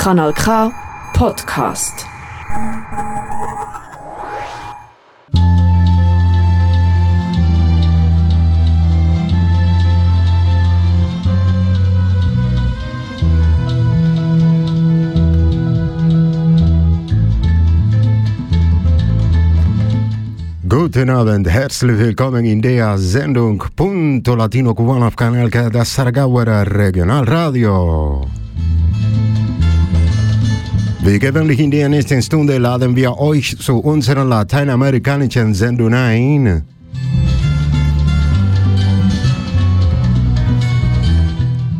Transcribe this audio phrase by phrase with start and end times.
[0.00, 0.72] Kanal K
[1.12, 2.06] Podcast.
[20.66, 26.46] Guten Abend, herzlich willkommen in der Sendung Punto Latino Cubano auf Kanal K, das Saragauer
[26.46, 28.39] Regionalradio.
[31.10, 36.62] Wie gewöhnlich in der nächsten Stunde laden wir euch zu unserer lateinamerikanischen Sendung ein.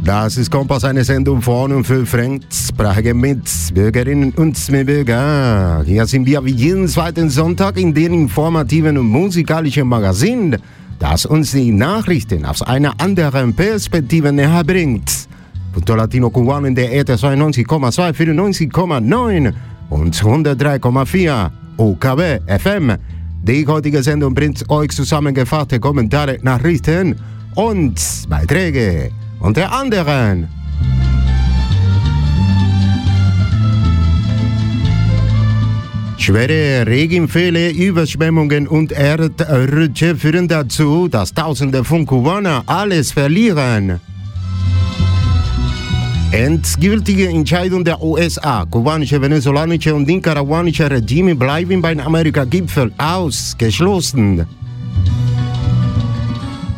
[0.04, 5.84] Das ist Kompass, eine Sendung von und für fremdsprachige Mitbürgerinnen und Mitbürger.
[5.86, 10.56] Hier sind wir wie jeden zweiten Sonntag in dem informativen und musikalischen Magazin,
[10.98, 15.29] das uns die Nachrichten aus einer anderen Perspektive näher bringt.
[15.72, 19.52] Punto Latino Cubano in der ETA 92,2, 94,9
[19.88, 22.96] und 103,4 UKW FM.
[23.42, 27.16] Die heutige Sendung bringt euch zusammengefasste Kommentare, Nachrichten
[27.54, 29.10] und Beiträge.
[29.40, 30.48] Unter anderem
[36.18, 44.00] Schwere Regenfälle, Überschwemmungen und Erdrutsche führen dazu, dass Tausende von Kubaner alles verlieren.
[46.32, 54.46] Endgültige Entscheidung der USA, kubanische, venezolanische und nicaraguanische Regime bleiben beim Amerika-Gipfel ausgeschlossen.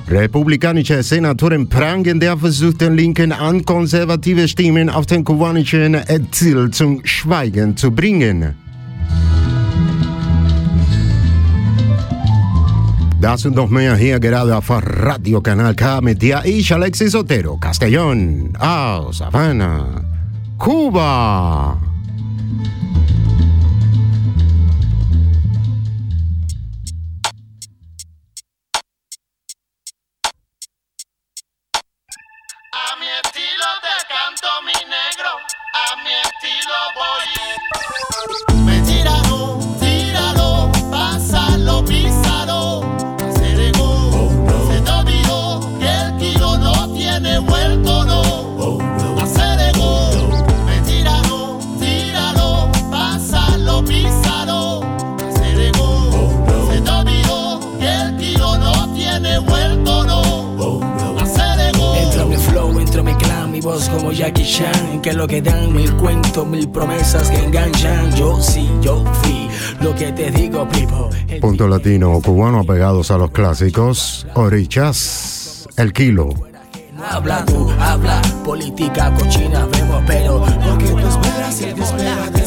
[0.08, 7.04] Republikanische Senatoren prangen der Versuch den Linken an, konservative Stimmen auf den kubanischen Exil zum
[7.04, 8.54] Schweigen zu bringen.
[13.22, 17.56] Das und noch mehr hier gerade auf Radio Kanal K mit dir, ich, Alexis Otero,
[17.56, 20.02] Castellón, aus Havana,
[20.58, 21.91] Kuba.
[71.42, 76.28] Punto latino cubano apegados a los clásicos, Orichas, El Kilo.
[77.10, 82.41] Habla tú, habla, política cochina vemos Pero lo que tú esperas, espera,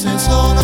[0.00, 0.57] Tienen genios,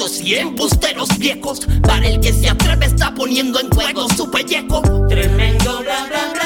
[0.00, 1.60] mentirosos y embusteros viejos.
[1.82, 4.82] Para el que se atreve está poniendo en juego su pellejo.
[5.08, 6.39] Tremendo bla bla bla,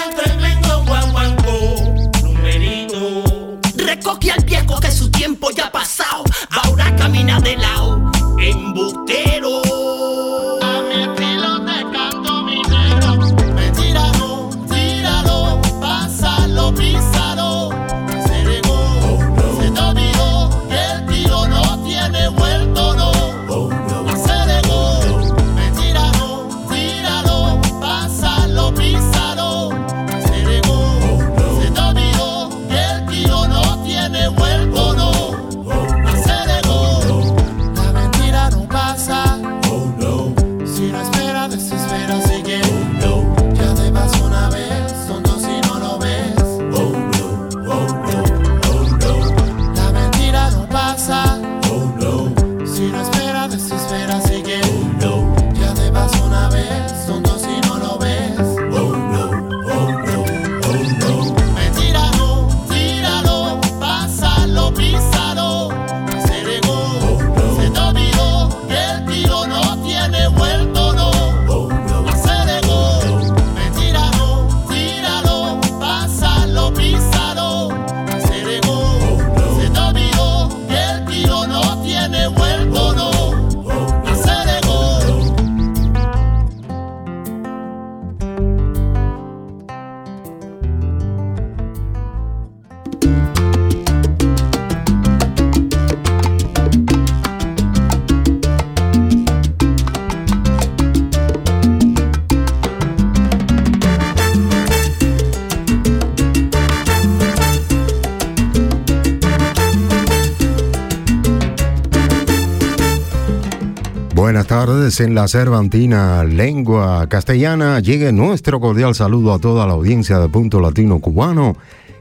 [114.94, 117.80] tardes en la Cervantina, lengua castellana.
[117.80, 121.56] Llegue nuestro cordial saludo a toda la audiencia de Punto Latino Cubano,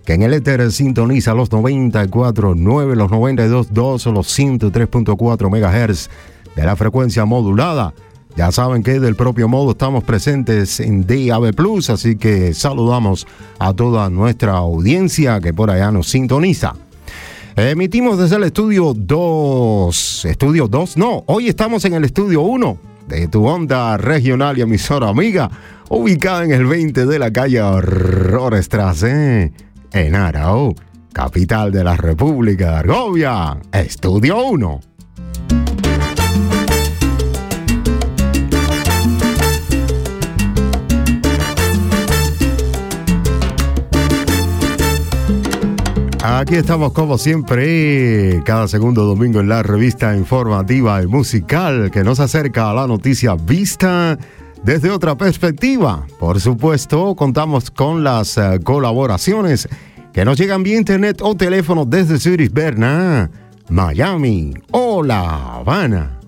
[0.05, 6.09] que en el éter sintoniza los 94.9, los 92.2 los 103.4 MHz
[6.55, 7.93] de la frecuencia modulada.
[8.35, 13.27] Ya saben que del propio modo estamos presentes en DAB Plus, así que saludamos
[13.59, 16.75] a toda nuestra audiencia que por allá nos sintoniza.
[17.55, 20.25] Emitimos desde el estudio 2.
[20.25, 22.77] Estudio 2, no, hoy estamos en el estudio 1
[23.07, 25.51] de tu onda regional y emisora amiga,
[25.87, 29.53] ubicada en el 20 de la calle Rorestrasse,
[29.91, 30.73] en Arao,
[31.13, 33.55] capital de la República de Argovia.
[33.71, 34.92] Estudio 1.
[46.35, 52.19] Aquí estamos como siempre, cada segundo domingo en la revista informativa y musical que nos
[52.19, 54.17] acerca a la noticia vista
[54.63, 56.07] desde otra perspectiva.
[56.19, 59.69] Por supuesto, contamos con las eh, colaboraciones
[60.11, 63.29] que nos llegan vía internet o teléfono desde Zurich, Berna,
[63.69, 66.22] Miami o La Habana.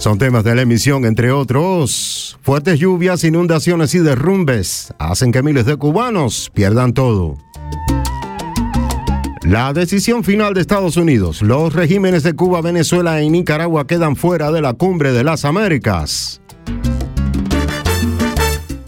[0.00, 2.38] Son temas de la emisión, entre otros.
[2.40, 7.36] Fuertes lluvias, inundaciones y derrumbes hacen que miles de cubanos pierdan todo.
[9.42, 11.42] La decisión final de Estados Unidos.
[11.42, 16.40] Los regímenes de Cuba, Venezuela y Nicaragua quedan fuera de la cumbre de las Américas.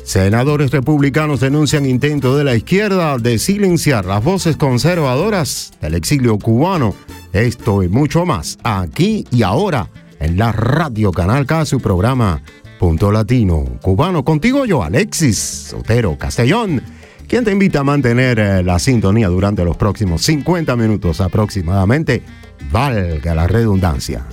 [0.03, 6.95] Senadores republicanos denuncian intento de la izquierda de silenciar las voces conservadoras del exilio cubano.
[7.35, 9.91] Esto y mucho más, aquí y ahora
[10.23, 12.41] en la Radio Canal K, su programa
[12.79, 14.25] Punto Latino Cubano.
[14.25, 16.83] Contigo yo, Alexis Sotero Castellón,
[17.29, 22.23] quien te invita a mantener eh, la sintonía durante los próximos 50 minutos aproximadamente,
[22.71, 24.25] valga la redundancia.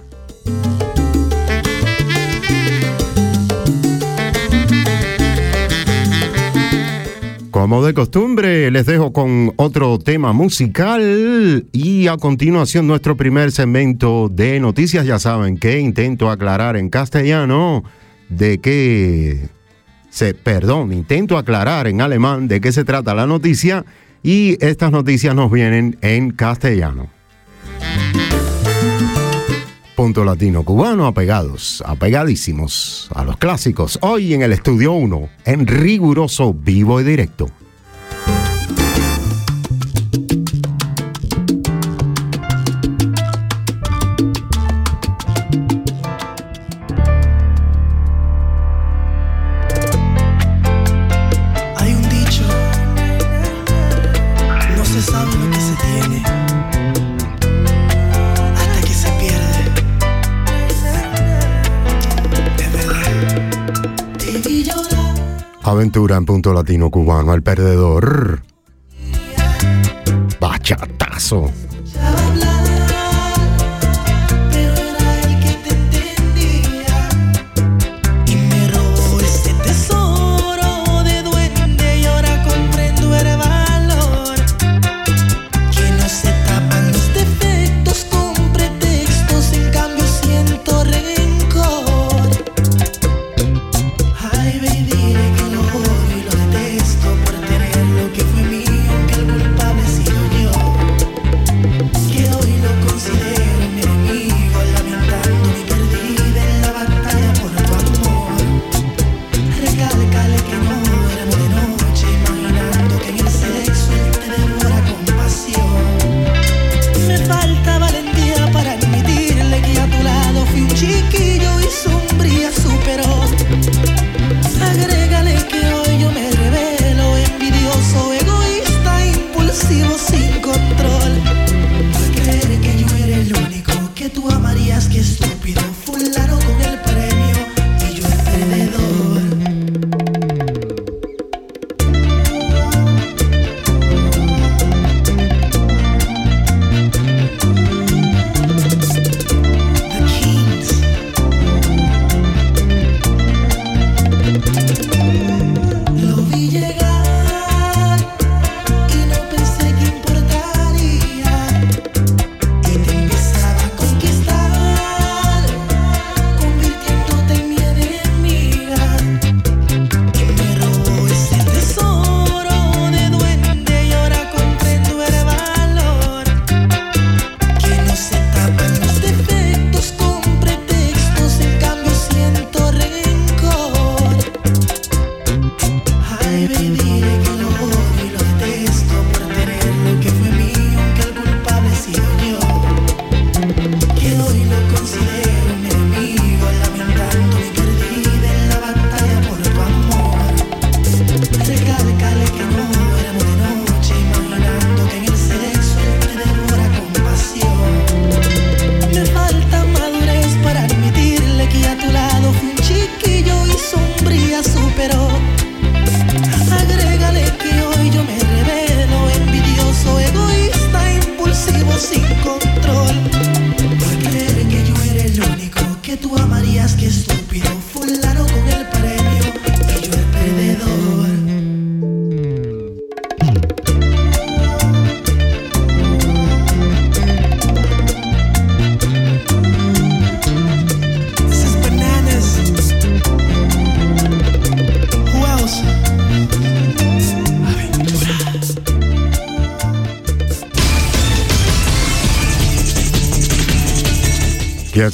[7.60, 14.30] Como de costumbre, les dejo con otro tema musical y a continuación nuestro primer segmento
[14.30, 15.06] de noticias.
[15.06, 17.84] Ya saben que intento aclarar en castellano
[18.30, 19.50] de qué
[20.10, 23.84] se, perdón, intento aclarar en alemán de qué se trata la noticia
[24.24, 27.10] y estas noticias nos vienen en castellano.
[30.00, 34.00] Punto latino cubano, apegados, apegadísimos a los clásicos.
[34.02, 37.50] Hoy en el estudio 1, en riguroso vivo y directo.
[65.80, 68.42] Aventura en punto latino cubano, el perdedor.
[70.38, 71.50] Bachatazo.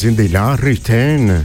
[0.05, 1.43] Sind die Nachrichten.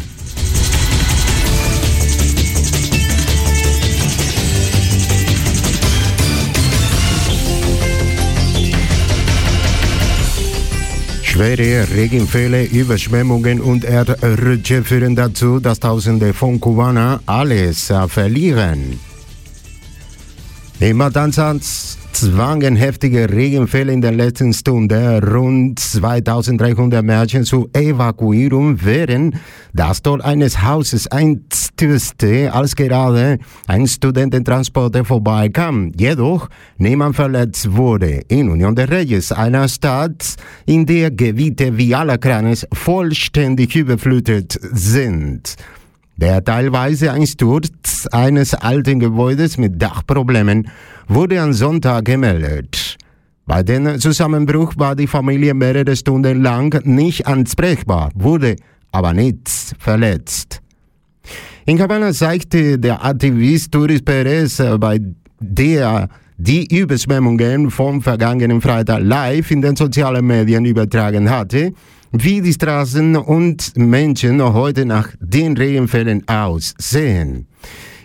[11.23, 19.01] Schwere Regenfälle, Überschwemmungen und Erdrutsche führen dazu, dass Tausende von Kubaner alles verlieren.
[20.81, 29.37] In Matanzas zwangen heftige Regenfälle in der letzten Stunde rund 2300 Menschen zur Evakuierung, während
[29.73, 35.93] das Tor eines Hauses einstürzte, als gerade ein Studententransporter vorbeikam.
[35.97, 38.21] Jedoch niemand verletzt wurde.
[38.29, 40.37] In Union de Reyes, einer Stadt,
[40.67, 45.57] in der Gebiete wie Alacranes vollständig überflutet sind.
[46.19, 50.69] Der teilweise Einsturz eines alten Gebäudes mit Dachproblemen
[51.11, 52.97] wurde am Sonntag gemeldet.
[53.45, 58.55] Bei dem Zusammenbruch war die Familie mehrere Stunden lang nicht ansprechbar, wurde
[58.93, 60.63] aber nichts verletzt.
[61.67, 65.01] In Cabana zeigte der Aktivist Turis Perez, bei
[65.41, 71.73] der die Überschwemmungen vom vergangenen Freitag live in den sozialen Medien übertragen hatte,
[72.13, 77.49] wie die Straßen und Menschen heute nach den Regenfällen aussehen.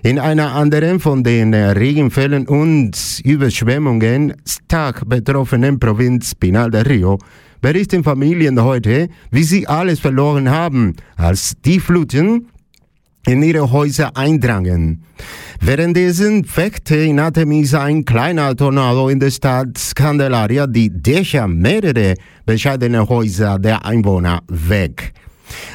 [0.05, 2.91] In einer anderen von den Regenfällen und
[3.24, 7.17] Überschwemmungen stark betroffenen Provinz Pinal del Rio
[7.59, 12.50] berichten Familien heute, wie sie alles verloren haben, als die Fluten
[13.25, 15.01] in ihre Häuser eindrangen.
[15.59, 22.13] Währenddessen fechte in Artemisa ein kleiner Tornado in der Stadt Candelaria die Dächer mehrerer
[22.45, 25.13] bescheidener Häuser der Einwohner weg.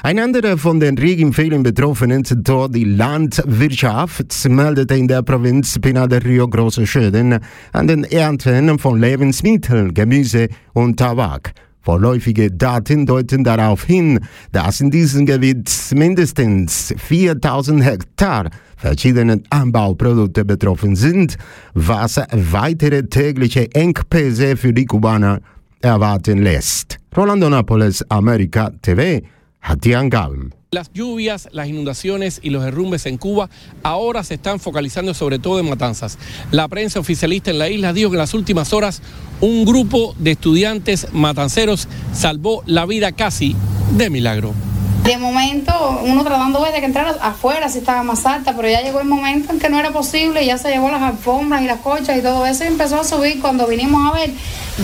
[0.03, 6.23] Ein anderer von den Regenfällen betroffenen Sektor, die Landwirtschaft, meldete in der Provinz Pinar del
[6.23, 7.39] Rio große Schäden
[7.73, 11.53] an den Ernten von Lebensmitteln, Gemüse und Tabak.
[11.83, 14.21] Vorläufige Daten deuten darauf hin,
[14.53, 21.37] dass in diesem Gebiet mindestens 4000 Hektar verschiedene Anbauprodukte betroffen sind,
[21.73, 25.41] was weitere tägliche Engpässe für die Kubaner
[25.81, 26.99] erwarten lässt.
[27.17, 29.23] Rolando Nápoles, America TV,
[29.61, 30.55] hat die Angaben.
[30.73, 33.51] Las lluvias, las inundaciones y los derrumbes en Cuba
[33.83, 36.17] ahora se están focalizando sobre todo en Matanzas.
[36.53, 39.03] La prensa oficialista en la isla dijo que en las últimas horas
[39.41, 43.57] un grupo de estudiantes matanceros salvó la vida casi
[43.97, 44.55] de milagro.
[45.05, 45.73] De momento,
[46.05, 49.51] uno tratando de que entrara afuera si estaba más alta, pero ya llegó el momento
[49.53, 52.47] en que no era posible, ya se llevó las alfombras y las cochas y todo
[52.47, 53.41] eso y empezó a subir.
[53.41, 54.31] Cuando vinimos a ver,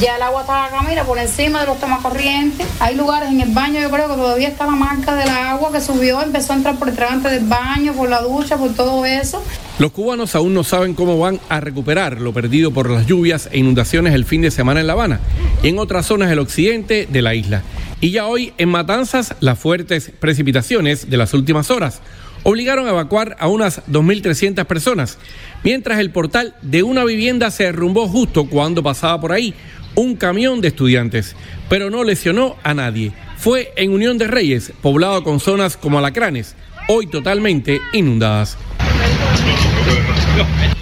[0.00, 2.66] ya el agua estaba acá, mira, por encima de los temas corrientes.
[2.80, 5.82] Hay lugares en el baño, yo creo que todavía está la marca del agua que
[5.82, 9.42] subió, empezó a entrar por el tragante del baño, por la ducha, por todo eso.
[9.78, 13.58] Los cubanos aún no saben cómo van a recuperar lo perdido por las lluvias e
[13.58, 15.20] inundaciones el fin de semana en La Habana
[15.62, 17.62] y en otras zonas del occidente de la isla.
[18.00, 22.02] Y ya hoy en Matanzas las fuertes precipitaciones de las últimas horas
[22.42, 25.18] obligaron a evacuar a unas 2.300 personas,
[25.64, 29.54] mientras el portal de una vivienda se derrumbó justo cuando pasaba por ahí
[29.96, 31.34] un camión de estudiantes,
[31.68, 33.12] pero no lesionó a nadie.
[33.36, 36.54] Fue en Unión de Reyes, poblado con zonas como Alacranes,
[36.88, 38.56] hoy totalmente inundadas.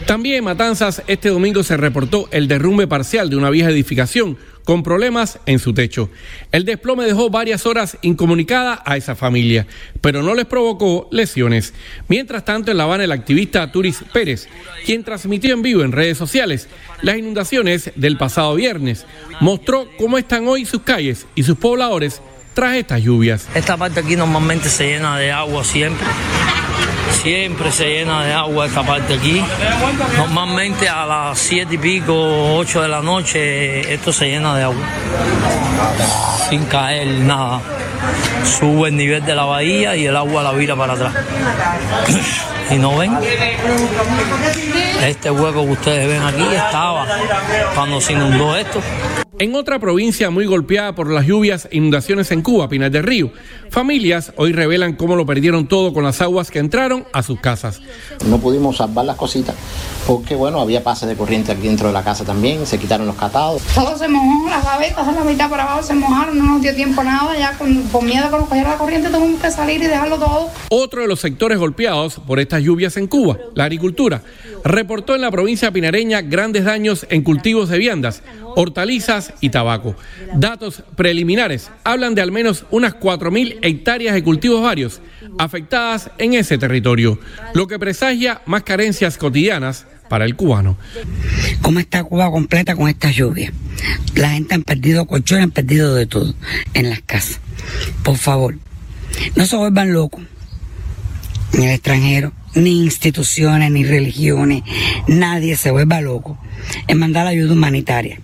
[0.06, 4.82] También en Matanzas este domingo se reportó el derrumbe parcial de una vieja edificación con
[4.82, 6.10] problemas en su techo.
[6.50, 9.66] El desplome dejó varias horas incomunicada a esa familia,
[10.00, 11.74] pero no les provocó lesiones.
[12.08, 14.48] Mientras tanto, en La Habana, el activista Turis Pérez,
[14.84, 16.68] quien transmitió en vivo en redes sociales
[17.02, 19.06] las inundaciones del pasado viernes,
[19.40, 22.22] mostró cómo están hoy sus calles y sus pobladores
[22.54, 23.48] tras estas lluvias.
[23.54, 26.06] Esta parte aquí normalmente se llena de agua siempre.
[27.12, 29.42] Siempre se llena de agua esta parte aquí.
[30.16, 34.82] Normalmente a las siete y pico, ocho de la noche, esto se llena de agua.
[36.48, 37.60] Sin caer nada.
[38.44, 41.14] Sube el nivel de la bahía y el agua la vira para atrás.
[42.70, 43.14] Y no ven.
[45.02, 47.06] Este hueco que ustedes ven aquí estaba
[47.74, 48.80] cuando se inundó esto.
[49.40, 53.32] En otra provincia muy golpeada por las lluvias e inundaciones en Cuba, Pinar del Río,
[53.68, 57.80] familias hoy revelan cómo lo perdieron todo con las aguas que entraron a sus casas.
[58.28, 59.56] No pudimos salvar las cositas
[60.06, 63.16] porque, bueno, había pases de corriente aquí dentro de la casa también, se quitaron los
[63.16, 63.62] catados.
[63.74, 66.72] Todo se mojó, las gavetas a la mitad para abajo se mojaron, no nos dio
[66.76, 69.82] tiempo a nada, ya con, con miedo que nos cayera la corriente tuvimos que salir
[69.82, 70.50] y dejarlo todo.
[70.68, 74.22] Otro de los sectores golpeados por estas lluvias en Cuba, la agricultura,
[74.62, 78.22] reportó en la provincia pinareña grandes daños en cultivos de viandas,
[78.54, 79.96] hortalizas y tabaco.
[80.34, 85.00] Datos preliminares hablan de al menos unas 4.000 hectáreas de cultivos varios
[85.38, 87.18] afectadas en ese territorio,
[87.54, 90.76] lo que presagia más carencias cotidianas para el cubano.
[91.62, 93.52] ¿Cómo está Cuba completa con esta lluvia?
[94.14, 96.34] La gente han perdido colchones, han perdido de todo
[96.74, 97.40] en las casas.
[98.02, 98.56] Por favor,
[99.36, 100.22] No se vuelvan locos,
[101.56, 104.62] ni el extranjero, ni instituciones, ni religiones,
[105.08, 106.38] nadie se vuelva loco
[106.88, 108.20] en mandar ayuda humanitaria,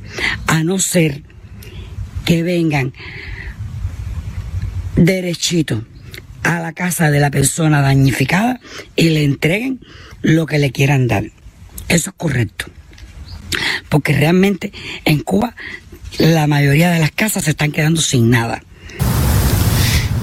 [0.46, 1.22] a no ser
[2.24, 2.92] que vengan
[4.96, 5.84] derechito
[6.42, 8.60] a la casa de la persona dañificada
[8.96, 9.80] y le entreguen
[10.22, 11.24] lo que le quieran dar.
[11.88, 12.66] Eso es correcto.
[13.88, 14.72] Porque realmente
[15.04, 15.56] en Cuba
[16.18, 18.62] la mayoría de las casas se están quedando sin nada.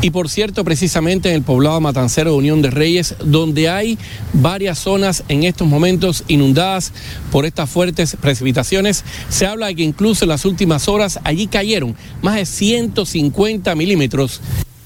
[0.02, 3.98] Y por cierto, precisamente en el poblado matancero de Unión de Reyes, donde hay
[4.34, 6.94] varias zonas en estos momentos inundadas
[7.32, 11.96] por estas fuertes precipitaciones, se habla de que incluso en las últimas horas allí cayeron
[12.22, 14.42] más de 150 milímetros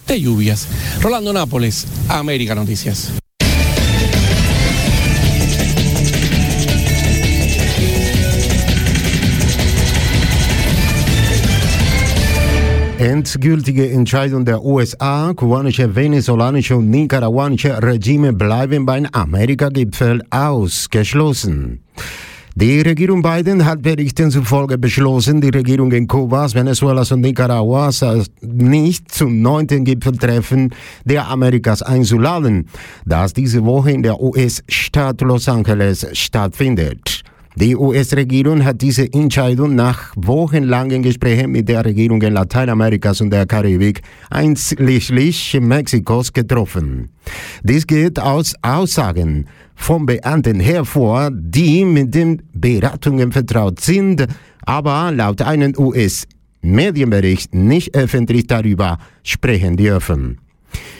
[0.07, 0.67] de lluvias.
[1.01, 3.11] Rolando Nápoles, América Noticias.
[13.01, 21.81] Endgültige Entscheidung der USA, kubanische, venezolanische und nicaraguanische Regime bleiben beim Amerika-Gipfel ausgeschlossen.
[22.53, 28.05] Die Regierung Biden hat Berichten zufolge beschlossen, die Regierungen Kubas, Venezuelas und Nicaraguas
[28.41, 30.69] nicht zum neunten Gipfeltreffen
[31.03, 32.67] der Amerikas einzuladen,
[33.07, 37.23] das diese Woche in der US-Stadt Los Angeles stattfindet.
[37.55, 43.45] Die US-Regierung hat diese Entscheidung nach wochenlangen Gesprächen mit der Regierung in Lateinamerikas und der
[43.45, 47.09] Karibik einschließlich Mexikos getroffen.
[47.61, 54.27] Dies geht aus Aussagen von Beamten hervor, die mit den Beratungen vertraut sind,
[54.61, 60.39] aber laut einem US-Medienbericht nicht öffentlich darüber sprechen dürfen.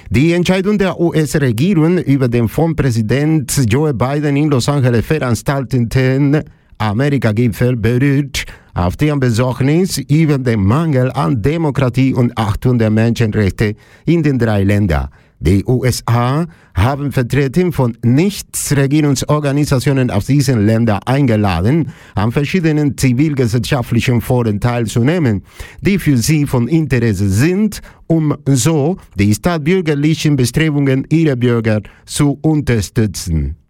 [0.10, 6.44] Die Entscheidung der US-Regierung über den von Präsident Joe Biden in Los Angeles veranstalteten
[6.78, 14.24] Amerika-Gipfel berührt auf deren Besorgnis über den Mangel an Demokratie und Achtung der Menschenrechte in
[14.24, 15.10] den drei Ländern.
[15.44, 25.42] Die USA haben Vertreter von Nichtregierungsorganisationen aus diesen Ländern eingeladen, an verschiedenen zivilgesellschaftlichen Foren teilzunehmen,
[25.82, 33.61] die für sie von Interesse sind, um so die staatsbürgerlichen Bestrebungen ihrer Bürger zu unterstützen.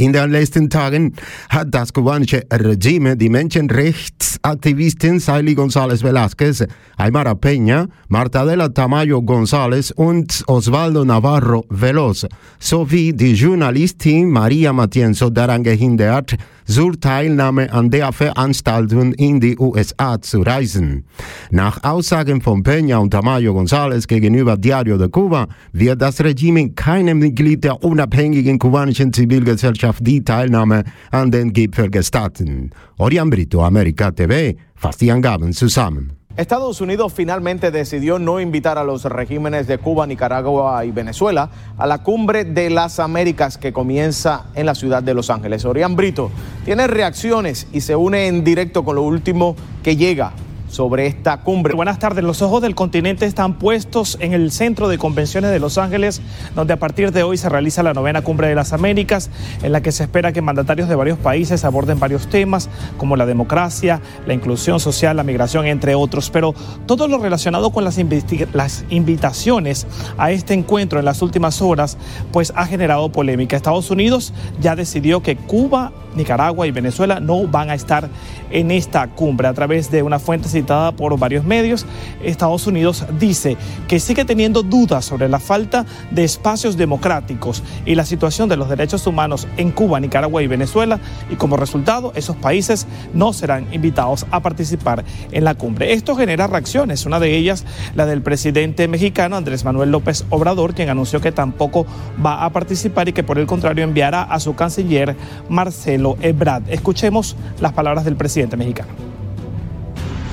[0.00, 1.12] In den letzten Tagen
[1.50, 10.42] hat das kubanische Regime die Menschenrechtsaktivisten Saily González Velázquez, Aymara Peña, Martadela Tamayo González und
[10.46, 12.26] Osvaldo Navarro Veloz
[12.58, 20.20] sowie die Journalistin Maria Matienzo daran gehindert, zur Teilnahme an der Veranstaltung in die USA
[20.20, 21.04] zu reisen.
[21.50, 27.18] Nach Aussagen von Peña und Tamayo González gegenüber Diario de Cuba wird das Regime keinem
[27.18, 32.70] Mitglied der unabhängigen kubanischen Zivilgesellschaft die Teilnahme an den Gipfel gestatten.
[32.98, 36.19] Orián Brito, América TV, fasst die Angaben zusammen.
[36.40, 41.86] Estados Unidos finalmente decidió no invitar a los regímenes de Cuba, Nicaragua y Venezuela a
[41.86, 45.66] la cumbre de las Américas que comienza en la ciudad de Los Ángeles.
[45.66, 46.30] Orián Brito
[46.64, 50.32] tiene reacciones y se une en directo con lo último que llega
[50.70, 51.74] sobre esta cumbre.
[51.74, 52.24] Buenas tardes.
[52.24, 56.22] Los ojos del continente están puestos en el Centro de Convenciones de Los Ángeles,
[56.54, 59.30] donde a partir de hoy se realiza la novena cumbre de las Américas,
[59.62, 63.26] en la que se espera que mandatarios de varios países aborden varios temas como la
[63.26, 66.30] democracia, la inclusión social, la migración, entre otros.
[66.30, 66.54] Pero
[66.86, 69.86] todo lo relacionado con las, invitaciones
[70.18, 71.98] a este encuentro en las últimas horas,
[72.32, 73.56] pues ha generado polémica.
[73.56, 78.08] Estados Unidos ya decidió que Cuba, Nicaragua y Venezuela no van a estar
[78.50, 79.48] en esta cumbre.
[79.48, 81.86] A través de una fuente citada por varios medios,
[82.22, 83.56] Estados Unidos dice
[83.88, 88.68] que sigue teniendo dudas sobre la falta de espacios democráticos y la situación de los
[88.68, 94.26] derechos humanos en Cuba, Nicaragua y Venezuela y como resultado esos países no serán invitados
[94.30, 95.92] a participar en la cumbre.
[95.92, 100.90] Esto genera reacciones, una de ellas la del presidente mexicano Andrés Manuel López Obrador, quien
[100.90, 101.86] anunció que tampoco
[102.24, 105.16] va a participar y que por el contrario enviará a su canciller
[105.48, 106.64] Marcelo Ebrard.
[106.68, 109.09] Escuchemos las palabras del presidente mexicano.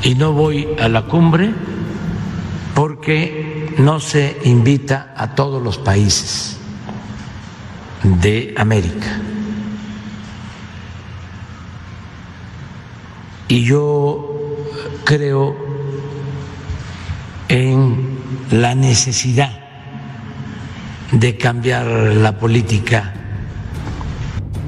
[0.03, 1.53] Y no voy a la cumbre
[2.75, 6.57] porque no se invita a todos los países
[8.03, 9.19] de América.
[13.47, 14.55] Y yo
[15.05, 15.55] creo
[17.47, 18.19] en
[18.51, 19.57] la necesidad
[21.11, 23.13] de cambiar la política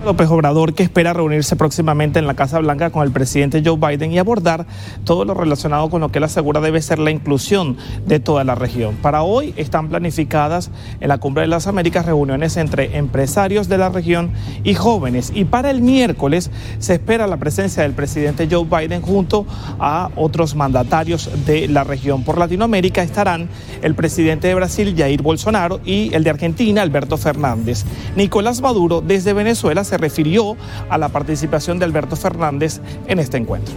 [0.06, 4.12] López Obrador, que espera reunirse próximamente en la Casa Blanca con el presidente Joe Biden
[4.12, 4.66] y abordar
[5.04, 8.56] todo lo relacionado con lo que él asegura debe ser la inclusión de toda la
[8.56, 8.96] región.
[9.02, 13.90] Para hoy están planificadas en la Cumbre de las Américas reuniones entre empresarios de la
[13.90, 14.32] región
[14.64, 15.32] y jóvenes.
[15.36, 19.46] Y para el miércoles se espera la presencia del presidente Joe Biden junto
[19.80, 22.24] a otros mandatarios de la región.
[22.24, 23.50] Por Latinoamérica estarán
[23.82, 27.84] el presidente de Brasil, Jair Bolsonaro, y el de Argentina, Alberto Fernández.
[28.16, 30.56] Nicolás Maduro, desde Venezuela, se refirió
[30.90, 33.74] a la participación de Alberto Fernández en este encuentro.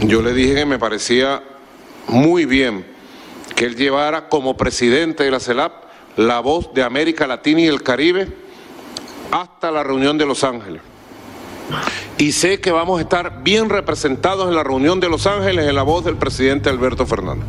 [0.00, 1.42] Yo le dije que me parecía
[2.08, 2.84] muy bien
[3.54, 5.72] que él llevara como presidente de la CELAP
[6.16, 8.28] la voz de América Latina y el Caribe
[9.30, 10.82] hasta la reunión de Los Ángeles.
[12.16, 15.74] Y sé que vamos a estar bien representados en la reunión de Los Ángeles en
[15.74, 17.46] la voz del presidente Alberto Fernández.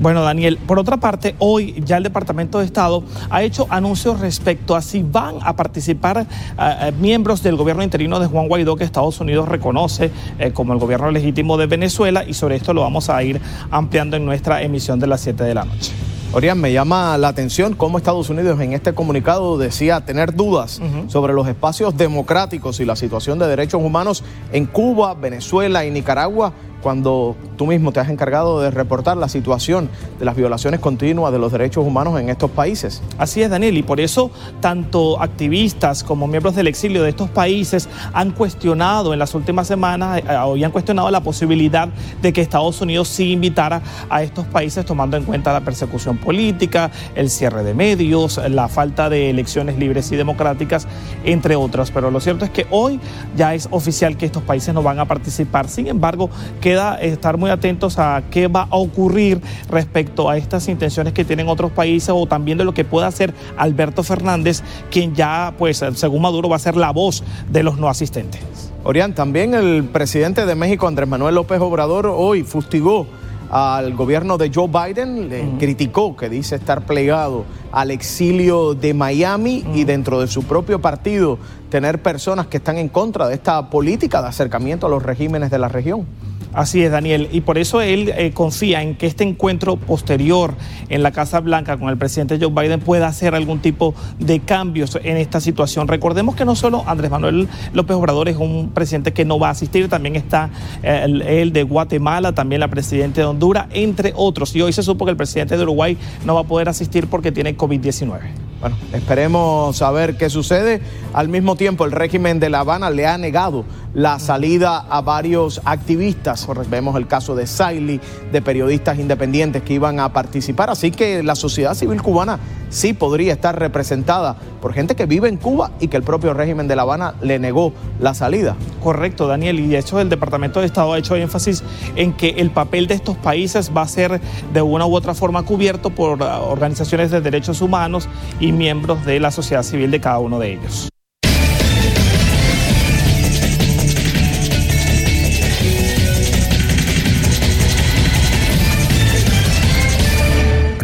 [0.00, 4.74] Bueno, Daniel, por otra parte, hoy ya el Departamento de Estado ha hecho anuncios respecto
[4.74, 9.20] a si van a participar uh, miembros del gobierno interino de Juan Guaidó, que Estados
[9.20, 13.22] Unidos reconoce eh, como el gobierno legítimo de Venezuela, y sobre esto lo vamos a
[13.22, 15.92] ir ampliando en nuestra emisión de las 7 de la noche.
[16.32, 20.84] Orián, me llama la atención cómo Estados Unidos en este comunicado decía tener dudas uh
[20.84, 21.10] -huh.
[21.10, 26.54] sobre los espacios democráticos y la situación de derechos humanos en Cuba, Venezuela y Nicaragua
[26.82, 29.88] cuando tú mismo te has encargado de reportar la situación
[30.18, 33.02] de las violaciones continuas de los derechos humanos en estos países.
[33.18, 37.88] Así es, Daniel, y por eso tanto activistas como miembros del exilio de estos países
[38.12, 41.88] han cuestionado en las últimas semanas eh, hoy han cuestionado la posibilidad
[42.22, 46.90] de que Estados Unidos sí invitara a estos países tomando en cuenta la persecución política,
[47.14, 50.86] el cierre de medios, la falta de elecciones libres y democráticas,
[51.24, 51.90] entre otras.
[51.90, 53.00] Pero lo cierto es que hoy
[53.36, 55.68] ya es oficial que estos países no van a participar.
[55.68, 60.68] Sin embargo, que queda estar muy atentos a qué va a ocurrir respecto a estas
[60.68, 65.12] intenciones que tienen otros países o también de lo que pueda hacer Alberto Fernández, quien
[65.16, 68.40] ya, pues, según Maduro, va a ser la voz de los no asistentes.
[68.84, 73.08] Orián, también el presidente de México, Andrés Manuel López Obrador, hoy fustigó
[73.50, 75.58] al gobierno de Joe Biden, le uh -huh.
[75.58, 79.76] criticó que dice estar plegado al exilio de Miami uh -huh.
[79.76, 81.36] y dentro de su propio partido
[81.68, 85.58] tener personas que están en contra de esta política de acercamiento a los regímenes de
[85.58, 86.06] la región.
[86.52, 90.54] Así es, Daniel, y por eso él eh, confía en que este encuentro posterior
[90.88, 94.98] en la Casa Blanca con el presidente Joe Biden pueda hacer algún tipo de cambios
[95.02, 95.86] en esta situación.
[95.86, 99.50] Recordemos que no solo Andrés Manuel López Obrador es un presidente que no va a
[99.52, 100.50] asistir, también está
[100.82, 104.54] eh, el, el, de Guatemala, también la presidenta de Honduras, entre otros.
[104.56, 107.30] Y hoy se supo que el presidente de Uruguay no va a poder asistir porque
[107.30, 108.50] tiene COVID-19.
[108.60, 110.82] Bueno, esperemos saber qué sucede.
[111.14, 115.60] Al mismo tiempo, el régimen de La Habana le ha negado la salida a varios
[115.64, 116.46] activistas.
[116.68, 118.00] Vemos el caso de Siley,
[118.32, 120.70] de periodistas independientes que iban a participar.
[120.70, 125.36] Así que la sociedad civil cubana sí podría estar representada por gente que vive en
[125.36, 128.56] Cuba y que el propio régimen de La Habana le negó la salida.
[128.82, 129.58] Correcto, Daniel.
[129.58, 131.64] Y de hecho, el Departamento de Estado ha hecho énfasis
[131.96, 134.20] en que el papel de estos países va a ser
[134.52, 139.30] de una u otra forma cubierto por organizaciones de derechos humanos y miembros de la
[139.30, 140.89] sociedad civil de cada uno de ellos.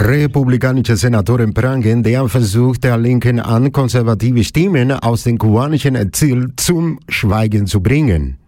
[0.06, 7.00] Republikanische Senatoren prangen, der versucht der Linken an, konservative Stimmen aus dem kubanischen Exil zum
[7.08, 8.38] Schweigen zu bringen.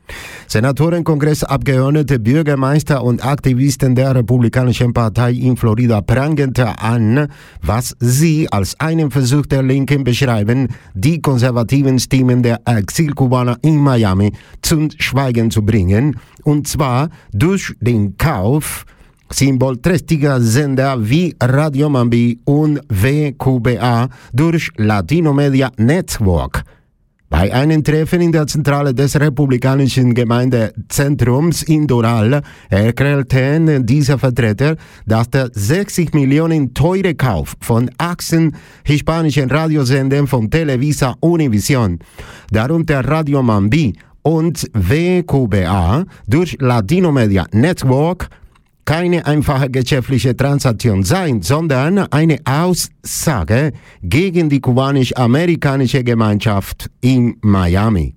[0.47, 7.27] Senatoren, Kongressabgeordnete, Bürgermeister und Aktivisten der Republikanischen Partei in Florida prangente an,
[7.61, 14.33] was sie als einen Versuch der Linken beschreiben, die konservativen Stimmen der Exilkubaner in Miami
[14.63, 18.87] zum Schweigen zu bringen, und zwar durch den Kauf
[19.31, 26.65] symbolträchtiger Sender wie Radio Mambi und WQBA durch Latino Media Network.
[27.31, 35.29] Bei einem Treffen in der Zentrale des Republikanischen Gemeindezentrums in Doral erklärten diese Vertreter, dass
[35.29, 41.99] der 60 Millionen teure Kauf von 18 hispanischen Radiosendern von Televisa Univision,
[42.51, 48.31] darunter Radio Mambi und WQBA, durch Latino Media Network
[48.89, 53.73] keine einfache geschäftliche Transaktion sein, sondern eine Aussage
[54.03, 58.15] gegen die kubanisch-amerikanische Gemeinschaft in Miami.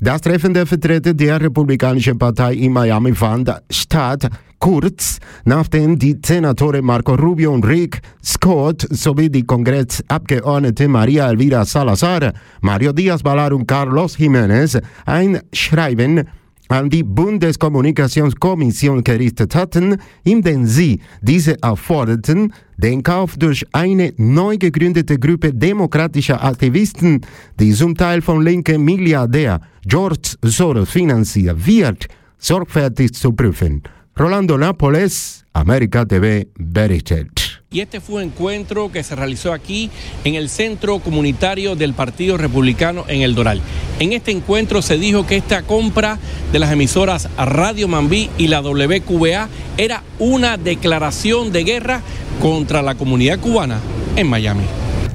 [0.00, 6.84] Das Treffen der Vertreter der Republikanischen Partei in Miami fand statt kurz nachdem die Senatoren
[6.84, 13.66] Marco Rubio und Rick Scott sowie die Kongressabgeordnete Maria Elvira Salazar, Mario Diaz Balar und
[13.66, 16.28] Carlos Jiménez ein Schreiben
[16.72, 25.18] an die Bundeskommunikationskommission gerichtet hatten, indem sie diese aufforderten, den Kauf durch eine neu gegründete
[25.18, 27.20] Gruppe demokratischer Aktivisten,
[27.60, 32.08] die zum Teil von linken Milliardär George Soros finanziert wird,
[32.38, 33.82] sorgfältig zu prüfen.
[34.18, 37.41] Rolando Nápoles, América TV, berichtet.
[37.72, 39.90] Y este fue un encuentro que se realizó aquí
[40.24, 43.62] en el Centro Comunitario del Partido Republicano en El Doral.
[43.98, 46.18] En este encuentro se dijo que esta compra
[46.52, 52.02] de las emisoras Radio Mambí y la WQBA era una declaración de guerra
[52.42, 53.80] contra la comunidad cubana
[54.16, 54.64] en Miami.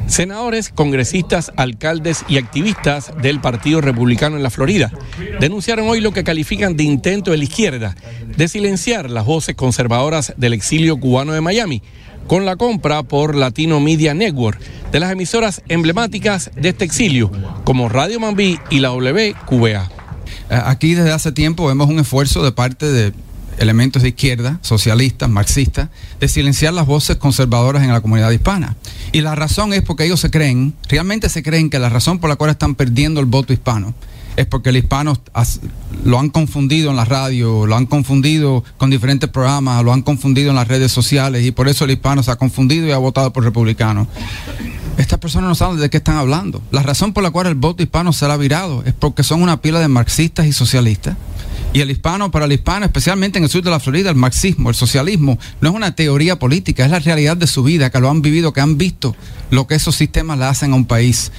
[0.08, 4.90] Senadores, congresistas, alcaldes y activistas del Partido Republicano en la Florida
[5.40, 10.34] denunciaron hoy lo que califican de intento de la izquierda de silenciar las voces conservadoras
[10.38, 11.84] del exilio cubano de Miami
[12.28, 14.60] con la compra por Latino Media Network
[14.92, 17.32] de las emisoras emblemáticas de este exilio,
[17.64, 19.90] como Radio Mambí y la WQBA.
[20.50, 23.14] Aquí desde hace tiempo vemos un esfuerzo de parte de
[23.58, 28.76] elementos de izquierda, socialistas, marxistas, de silenciar las voces conservadoras en la comunidad hispana.
[29.12, 32.30] Y la razón es porque ellos se creen, realmente se creen que la razón por
[32.30, 33.94] la cual están perdiendo el voto hispano
[34.38, 35.18] es porque el hispano
[36.06, 40.52] lo han confundido en la radio, lo han confundido con diferentes programas, lo han confundido
[40.52, 43.34] en las redes sociales y por eso el hispano se ha confundido y ha votado
[43.34, 44.08] por republicano.
[44.98, 46.62] Estas personas no saben de qué están hablando.
[46.72, 49.80] La razón por la cual el voto hispano será virado es porque son una pila
[49.80, 51.18] de marxistas y socialistas.
[51.74, 54.70] Y el hispano, para el hispano, especialmente en el sur de la Florida, el marxismo,
[54.70, 58.10] el socialismo, no es una teoría política, es la realidad de su vida, que lo
[58.10, 59.16] han vivido, que han visto
[59.52, 61.32] lo que esos sistemas le hacen a un país.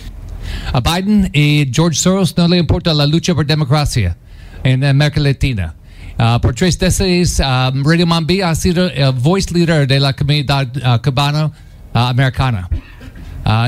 [0.72, 4.16] A Biden y George Soros no le importa la lucha por democracia
[4.64, 5.74] en América Latina.
[6.18, 10.66] Uh, por tres décadas, um, Radio Mambí ha sido el voice leader de la comunidad
[10.78, 11.52] uh, cubana uh,
[11.98, 12.68] americana.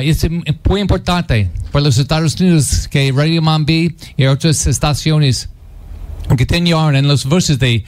[0.02, 0.28] es
[0.68, 5.48] muy importante para los Estados Unidos que Radio Mambí y otras estaciones
[6.28, 7.84] continúen en los voces de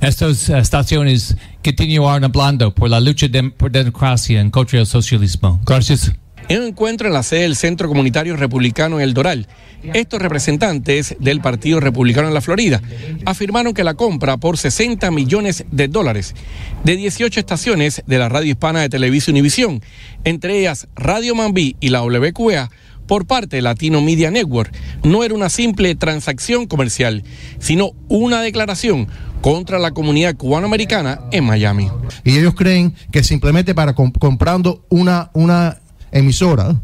[0.00, 5.60] estas estaciones continúan hablando por la lucha de, por democracia en contra del socialismo.
[5.64, 6.12] Gracias.
[6.48, 9.46] En un encuentro en la sede del Centro Comunitario Republicano en El Doral,
[9.94, 12.82] estos representantes del Partido Republicano en la Florida
[13.24, 16.34] afirmaron que la compra por 60 millones de dólares
[16.84, 19.82] de 18 estaciones de la radio hispana de Televisión Univisión,
[20.24, 22.70] entre ellas Radio Mambí y la WQA,
[23.06, 27.22] por parte de Latino Media Network, no era una simple transacción comercial,
[27.58, 29.08] sino una declaración
[29.40, 31.88] contra la comunidad cubanoamericana en Miami.
[32.24, 35.80] Y ellos creen que simplemente para comprando una, una
[36.14, 36.76] emisora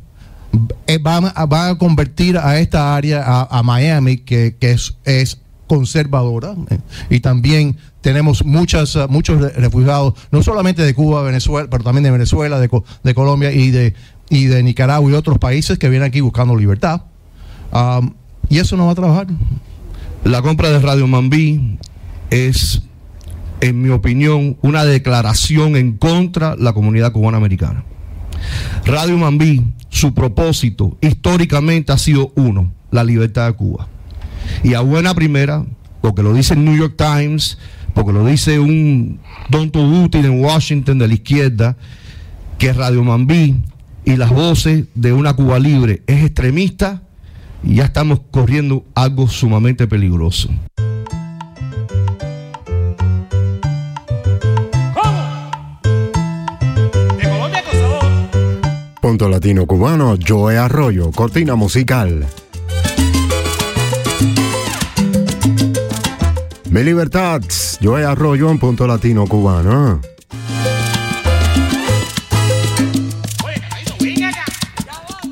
[0.87, 5.39] eh, van, a, convertir a esta área, a, Miami, que, es,
[5.69, 6.79] conservadora, eh,
[7.11, 12.11] y también tenemos muchas, eh, muchos refugiados, no solamente de Cuba, Venezuela, pero también de
[12.11, 12.69] Venezuela, de,
[13.05, 13.95] de Colombia y de,
[14.29, 17.03] y de Nicaragua y otros países que vienen aquí buscando libertad.
[18.49, 19.29] y eso no va a trabajar.
[20.25, 21.79] La compra de Radio Mambí
[22.31, 22.83] es,
[23.61, 27.85] en mi opinión, una declaración en contra de la comunidad cubana americana.
[28.85, 33.89] Radio Mambí, su propósito históricamente ha sido uno, la libertad de Cuba.
[34.63, 35.65] Y a buena primera,
[36.01, 37.59] porque lo dice el New York Times,
[37.95, 41.77] porque lo dice un tonto útil en Washington de la izquierda,
[42.59, 43.57] que Radio Mambí
[44.05, 47.03] y las voces de una Cuba libre es extremista
[47.63, 50.51] y ya estamos corriendo algo sumamente peligroso.
[59.01, 62.27] Punto Latino Cubano, Joe Arroyo, cortina musical.
[66.69, 67.43] Mi libertad,
[67.81, 70.01] Joe Arroyo en Punto Latino Cubano.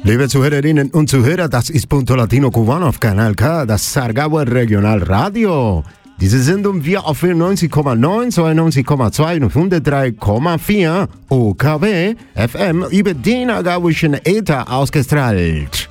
[0.03, 5.85] Liebe Zuhörerinnen und Zuhörer, das ist Punto Latino Cubano auf Kanal K, das Sargauer Radio.
[6.21, 15.89] Diese Sendung wir auf 94,9, 92,2 und 103,4 OKW FM über den agawischen Äther ausgestrahlt.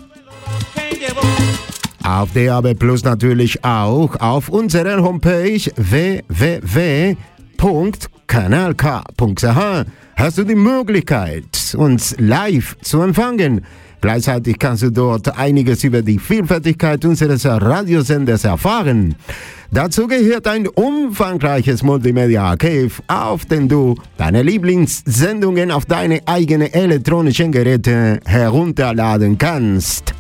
[2.03, 5.61] Auf DAB Plus natürlich auch auf unserer Homepage
[7.58, 13.65] www.kanalk.ch hast du die Möglichkeit, uns live zu empfangen.
[14.00, 19.15] Gleichzeitig kannst du dort einiges über die Vielfältigkeit unseres Radiosenders erfahren.
[19.72, 28.20] Dazu gehört ein umfangreiches Multimedia-Archiv, auf dem du deine Lieblingssendungen auf deine eigenen elektronischen Geräte
[28.26, 30.13] herunterladen kannst.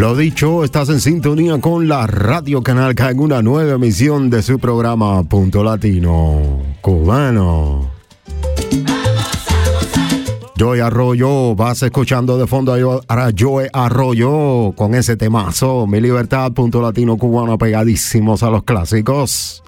[0.00, 4.58] Lo dicho, estás en sintonía con la Radio Canal en una nueva emisión de su
[4.58, 6.40] programa Punto Latino
[6.80, 7.90] Cubano.
[10.56, 16.80] Joy Arroyo, vas escuchando de fondo a Joy Arroyo con ese temazo, Mi Libertad, Punto
[16.80, 19.62] Latino Cubano, pegadísimos a los clásicos.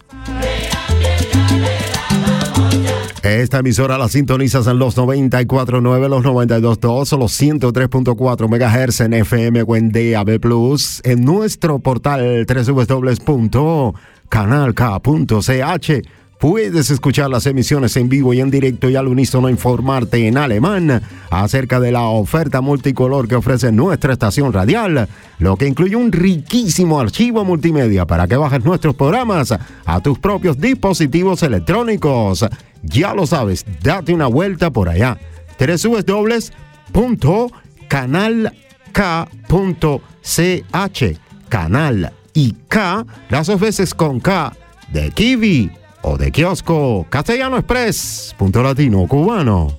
[3.40, 9.62] Esta emisora la sintonizas en los 94.9, los 92.2 o los 103.4 MHz en FM
[9.66, 10.38] o en DAB+,
[11.04, 13.82] en nuestro portal www.canalk.ch
[16.42, 21.00] Puedes escuchar las emisiones en vivo y en directo y al unísono informarte en alemán
[21.30, 26.98] acerca de la oferta multicolor que ofrece nuestra estación radial, lo que incluye un riquísimo
[26.98, 32.44] archivo multimedia para que bajes nuestros programas a tus propios dispositivos electrónicos.
[32.82, 35.16] Ya lo sabes, date una vuelta por allá.
[35.60, 36.38] www.canalk.ch
[41.48, 44.52] Canal y K, las dos veces con K
[44.92, 49.78] de Kiwi o de kiosco Castellano Express, punto latino cubano.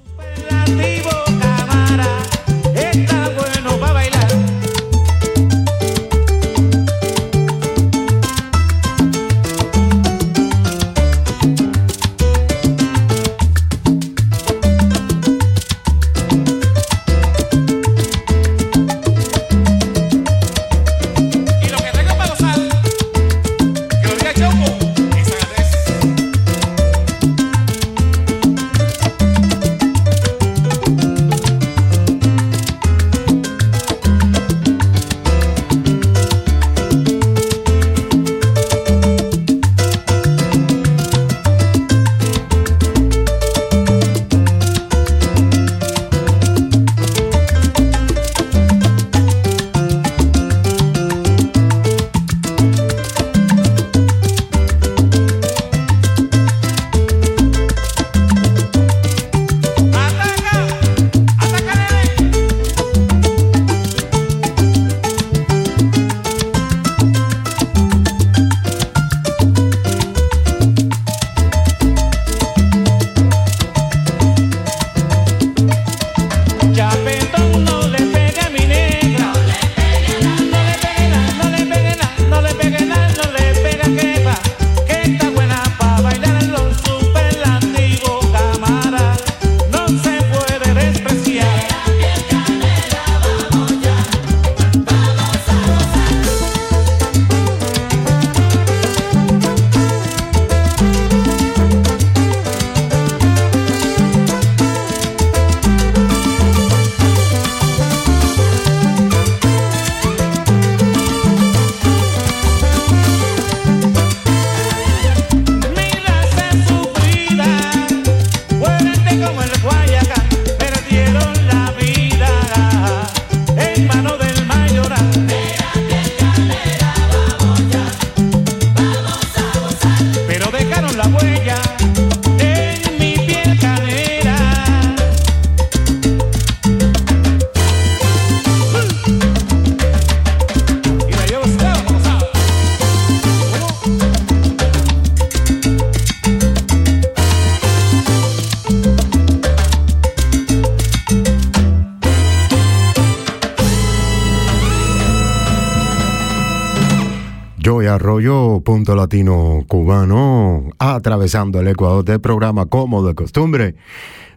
[158.92, 163.76] Latino cubano, atravesando el Ecuador del programa como de costumbre.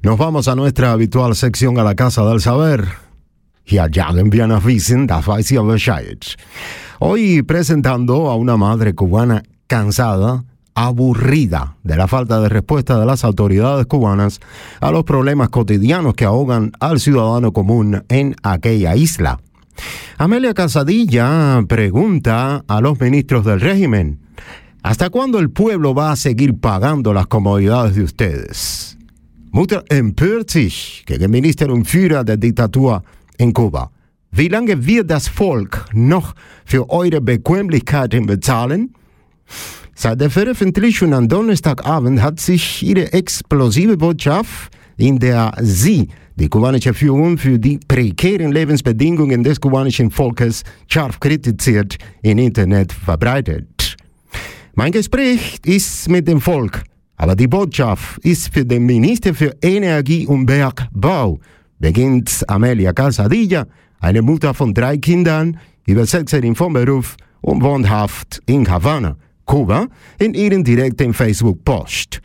[0.03, 2.87] Nos vamos a nuestra habitual sección a la Casa del Saber.
[3.65, 4.31] Y allá en.
[7.01, 10.45] Hoy presentando a una madre cubana cansada,
[10.75, 14.41] aburrida de la falta de respuesta de las autoridades cubanas
[14.81, 19.41] a los problemas cotidianos que ahogan al ciudadano común en aquella isla.
[20.19, 24.21] Amelia Casadilla pregunta a los ministros del régimen,
[24.87, 28.97] ¿hasta cuándo el pueblo va a seguir pagando las comodidades de ustedes?
[29.51, 33.03] Mutter empört sich gegen Minister und Führer der Diktatur
[33.39, 33.91] in Kuba.
[34.31, 36.35] Wie lange wird das Volk noch
[36.65, 38.95] für eure Bequemlichkeiten bezahlen?
[39.97, 46.95] Seit der Veröffentlichung am Donnerstagabend hat sich ihre explosive Botschaft, in der sie die kubanische
[46.95, 53.86] Führung für die prekären Lebensbedingungen des kubanischen Volkes scharf kritisiert, im Internet verbreitet.
[54.79, 56.85] Mein Gespräch ist mit dem Volk
[57.17, 61.41] Aber die Botschaft ist für den Minister für Energie und Bergbau,
[61.79, 63.67] beginnt Amelia Calzadilla,
[64.01, 69.17] eine Mutter von drei Kindern, Übersetzerin vom Beruf und wohnhaft in Havanna,
[69.47, 69.87] Kuba,
[70.19, 72.21] in ihren direkten Facebook-Post.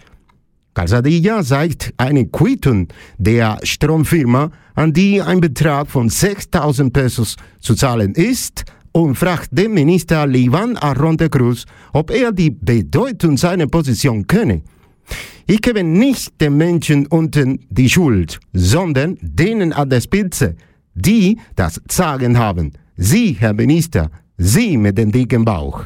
[0.74, 8.14] Calzadilla zeigt eine Quittung der Stromfirma, an die ein Betrag von 6000 Pesos zu zahlen
[8.14, 14.62] ist, und fragt den Minister Livan Arronte Cruz, ob er die Bedeutung seiner Position kenne.
[15.48, 20.56] Ich gebe nicht den Menschen unten die Schuld, sondern denen an der Spitze,
[20.94, 22.74] die das Sagen haben.
[22.98, 25.86] Sie, Herr Minister, Sie mit dem dicken Bauch.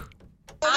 [0.62, 0.68] A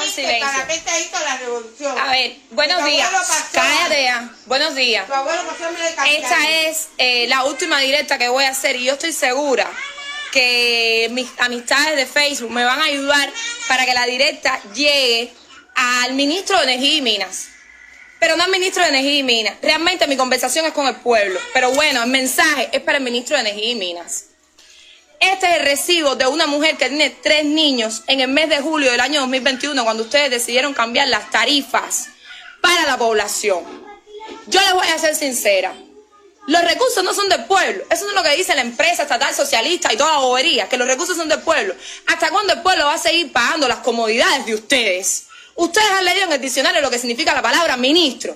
[2.11, 3.09] ver, buenos días.
[3.53, 4.31] Cállate ya.
[4.47, 5.05] Buenos días.
[6.07, 9.71] Esta es eh, la última directa que voy a hacer y yo estoy segura
[10.33, 13.33] que mis amistades de Facebook me van a ayudar
[13.69, 15.33] para que la directa llegue
[15.75, 17.49] al ministro de Energía y Minas.
[18.21, 19.55] Pero no al ministro de Energía y Minas.
[19.63, 21.39] Realmente mi conversación es con el pueblo.
[21.55, 24.25] Pero bueno, el mensaje es para el ministro de Energía y Minas.
[25.21, 28.59] Este es el recibo de una mujer que tiene tres niños en el mes de
[28.59, 32.09] julio del año 2021, cuando ustedes decidieron cambiar las tarifas
[32.61, 33.65] para la población.
[34.47, 35.75] Yo les voy a ser sincera.
[36.49, 37.85] Los recursos no son del pueblo.
[37.91, 40.89] Eso es lo que dice la empresa estatal socialista y toda la bobería, que los
[40.89, 41.75] recursos son del pueblo.
[42.07, 45.27] ¿Hasta cuándo el pueblo va a seguir pagando las comodidades de ustedes?
[45.57, 48.35] Ustedes han leído en el diccionario lo que significa la palabra ministro.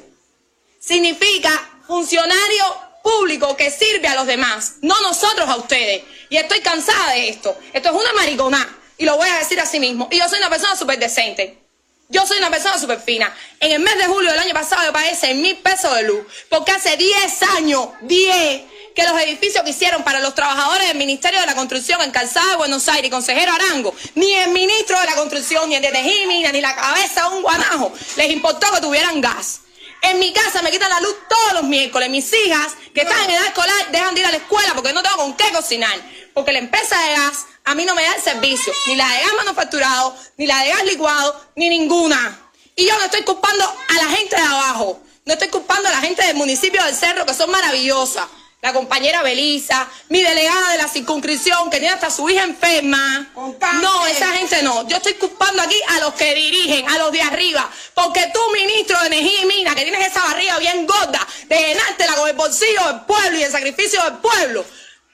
[0.78, 1.50] Significa
[1.86, 2.64] funcionario
[3.02, 6.02] público que sirve a los demás, no nosotros a ustedes.
[6.28, 7.56] Y estoy cansada de esto.
[7.72, 8.78] Esto es una mariconá.
[8.98, 10.08] Y lo voy a decir así mismo.
[10.10, 11.61] Y yo soy una persona súper decente.
[12.08, 13.34] Yo soy una persona súper fina.
[13.58, 16.26] En el mes de julio del año pasado yo pagué 6 mil pesos de luz.
[16.50, 18.62] Porque hace 10 años, 10,
[18.94, 22.50] que los edificios que hicieron para los trabajadores del Ministerio de la Construcción en Calzada
[22.50, 26.52] de Buenos Aires consejero Arango, ni el ministro de la Construcción, ni el de Tejimina,
[26.52, 29.60] ni la cabeza de un guanajo, les importó que tuvieran gas.
[30.02, 32.10] En mi casa me quitan la luz todos los miércoles.
[32.10, 35.02] Mis hijas, que están en edad escolar, dejan de ir a la escuela porque no
[35.02, 35.96] tengo con qué cocinar.
[36.34, 38.72] Porque la empresa de gas a mí no me da el servicio.
[38.86, 42.38] Ni la de gas manufacturado, ni la de gas licuado, ni ninguna.
[42.74, 45.00] Y yo no estoy culpando a la gente de abajo.
[45.24, 48.26] No estoy culpando a la gente del municipio del Cerro, que son maravillosas.
[48.60, 53.28] La compañera Belisa, mi delegada de la circunscripción, que tiene hasta su hija enferma.
[53.34, 54.86] No, esa gente no.
[54.86, 57.68] Yo estoy culpando aquí a los que dirigen, a los de arriba.
[57.92, 62.14] Porque tú, ministro de Energía y Minas, que tienes esa barriga bien gorda, de llenártela
[62.14, 64.64] con el bolsillo del pueblo y el sacrificio del pueblo.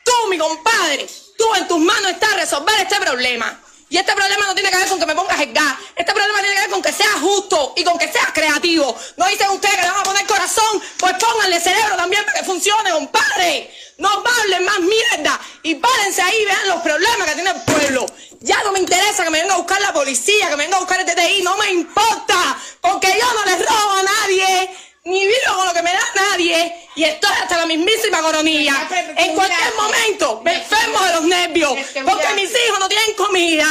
[0.04, 1.08] Tú, mi compadre,
[1.38, 3.60] tú en tus manos está resolver este problema.
[3.90, 5.74] Y este problema no tiene que ver con que me pongas el gas.
[5.96, 8.94] Este problema tiene que ver con que seas justo y con que seas creativo.
[9.16, 12.44] No dicen ustedes que le van a poner corazón, pues pónganle cerebro también para que
[12.44, 13.72] funcione, compadre.
[13.96, 18.06] No hablen más mierda y párense ahí y vean los problemas que tiene el pueblo.
[18.40, 20.80] Ya no me interesa que me venga a buscar la policía, que me venga a
[20.80, 24.70] buscar el TTI, no me importa, porque yo no les robo a nadie
[25.08, 28.88] ni vivo con lo que me da nadie y estoy hasta la mismísima coronilla.
[29.16, 31.72] En cualquier momento me enfermo de los nervios
[32.04, 33.66] porque mis hijos no tienen comida,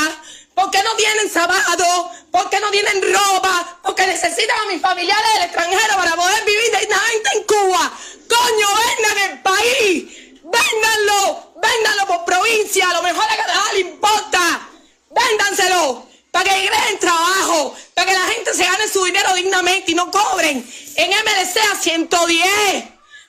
[0.55, 5.95] porque no tienen zapatos, porque no tienen ropa, porque necesitan a mis familiares del extranjero
[5.95, 7.91] para poder vivir dignamente en Cuba.
[8.27, 8.67] Coño,
[8.97, 10.05] vengan el país,
[10.43, 14.69] véndanlo, véndanlo por provincia, a lo mejor a cada le importa,
[15.11, 16.07] véndanselo
[16.38, 20.11] para que creen trabajo, para que la gente se gane su dinero dignamente y no
[20.11, 22.83] cobren en MDC a 110.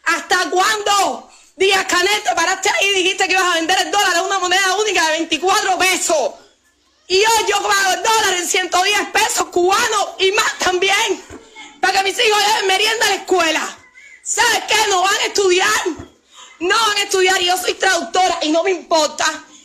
[0.04, 1.30] ¿Hasta cuándo?
[1.56, 4.38] Díaz Canel, te paraste ahí y dijiste que ibas a vender el dólar a una
[4.38, 6.32] moneda única de 24 pesos.
[7.06, 11.24] Y hoy yo pago el dólar en 110 pesos cubanos y más también.
[11.80, 13.78] Para que mis hijos lleven merienda a la escuela.
[14.22, 14.76] ¿Sabes qué?
[14.90, 15.86] No van a estudiar.
[16.60, 19.24] No van a estudiar y yo soy traductora y no me importa.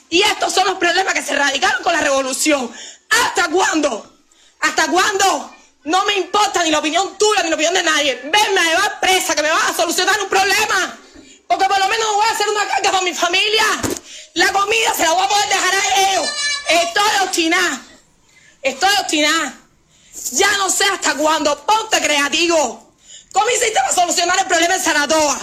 [0.09, 2.71] Y estos son los problemas que se radicaron con la revolución.
[3.22, 4.14] ¿Hasta cuándo?
[4.59, 5.53] ¿Hasta cuándo?
[5.86, 8.16] No me importa ni la opinión tuya ni la opinión de nadie.
[8.24, 10.97] Venme a llevar presa, que me vas a solucionar un problema.
[11.47, 13.66] Porque por lo menos voy a hacer una carga para mi familia.
[14.36, 16.30] La comida se la voy a poder dejar a ellos.
[16.70, 17.82] Estoy obstinada.
[18.61, 19.53] Estoy obstinada.
[20.32, 21.66] Ya no sé hasta cuándo.
[21.66, 22.93] Ponte creativo.
[23.34, 25.39] ¿Cómo hiciste para solucionar el problema en Saratoga?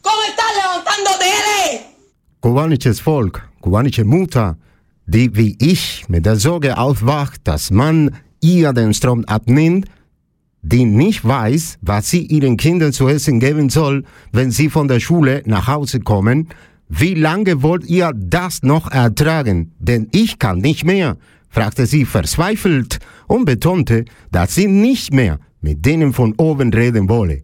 [0.00, 1.96] ¿Cómo estás levantando tele?
[2.40, 4.54] Kubanisches Volk, kubanische Mutter,
[5.08, 9.86] die wie ich mit der Sorge aufwacht, dass man ihr den Strom abnimmt,
[10.60, 15.00] die nicht weiß, was sie ihren Kindern zu essen geben soll, wenn sie von der
[15.00, 16.48] Schule nach Hause kommen.
[16.90, 19.72] Wie lange wollt ihr das noch ertragen?
[19.78, 21.16] Denn ich kann nicht mehr,
[21.48, 27.40] fragte sie verzweifelt und betonte, dass sie nicht mehr mit denen von oben reden wolle.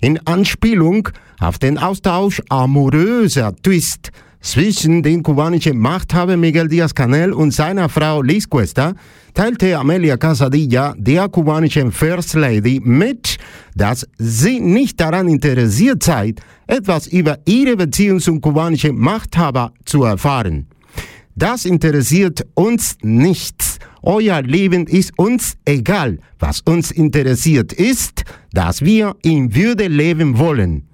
[0.00, 1.08] In Anspielung
[1.40, 8.48] auf den Austausch amoröser Twist zwischen dem kubanischen Machthaber Miguel Díaz-Canel und seiner Frau Liz
[8.48, 8.94] Cuesta
[9.34, 13.38] teilte Amelia Casadilla, der kubanischen First Lady, mit,
[13.74, 16.34] dass sie nicht daran interessiert sei,
[16.66, 20.66] etwas über ihre Beziehung zum kubanischen Machthaber zu erfahren.
[21.34, 23.78] Das interessiert uns nicht.
[24.02, 26.18] Euer Leben ist uns egal.
[26.38, 30.87] Was uns interessiert ist, dass wir in Würde leben wollen.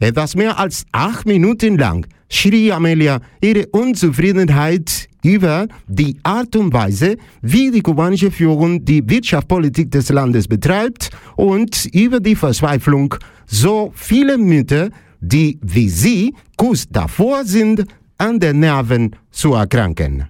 [0.00, 7.16] Etwas mehr als acht Minuten lang schrie Amelia ihre Unzufriedenheit über die Art und Weise,
[7.42, 13.14] wie die kubanische Führung die Wirtschaftspolitik des Landes betreibt und über die Verzweiflung
[13.46, 14.90] so vieler Mütter,
[15.20, 17.84] die wie sie kurz davor sind,
[18.18, 20.28] an den Nerven zu erkranken.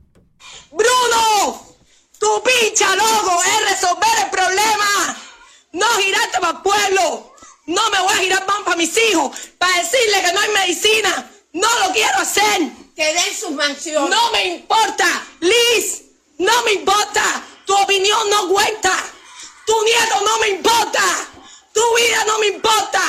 [0.70, 1.60] Bruno,
[2.18, 4.90] tu pincha loco es resolver el problema,
[5.72, 7.35] no girarte para pueblo.
[7.66, 11.30] No me voy a girar pan para mis hijos, para decirle que no hay medicina.
[11.52, 12.70] No lo quiero hacer.
[12.94, 14.10] Que den sus mansiones.
[14.10, 16.02] No me importa, Liz.
[16.38, 17.42] No me importa.
[17.66, 18.92] Tu opinión no cuenta.
[19.66, 21.02] Tu nieto no me importa.
[21.72, 23.02] Tu vida no me importa.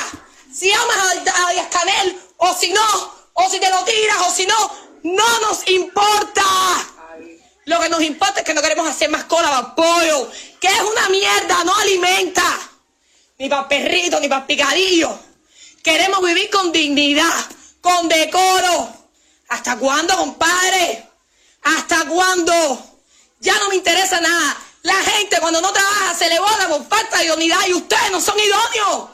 [0.52, 4.32] Si amas a, a Díaz Canel o si no, o si te lo tiras o
[4.32, 4.72] si no,
[5.04, 6.44] no nos importa.
[7.66, 10.82] Lo que nos importa es que no queremos hacer más cola para pollo, que es
[10.82, 12.67] una mierda, no alimenta.
[13.40, 15.18] Ni para perrito, ni para picadillo.
[15.84, 17.46] Queremos vivir con dignidad,
[17.82, 18.92] con decoro.
[19.50, 21.08] ¿Hasta cuándo, compadre?
[21.62, 22.54] ¿Hasta cuándo?
[23.40, 24.58] Ya no me interesa nada.
[24.82, 28.20] La gente cuando no trabaja se le vota por falta de idoneidad y ustedes no
[28.20, 29.10] son idóneos.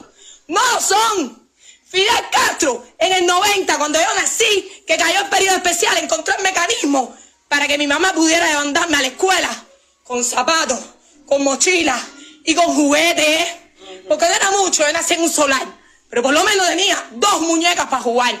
[0.48, 1.48] No lo son.
[1.86, 6.42] Fidel Castro, en el 90, cuando yo nací, que cayó el periodo especial, encontró el
[6.42, 7.14] mecanismo
[7.48, 9.64] para que mi mamá pudiera levantarme a la escuela
[10.02, 10.80] con zapatos,
[11.26, 12.00] con mochila
[12.44, 13.63] y con juguetes.
[14.08, 15.66] Porque no era mucho, nací en un solar.
[16.08, 18.34] Pero por lo menos tenía dos muñecas para jugar.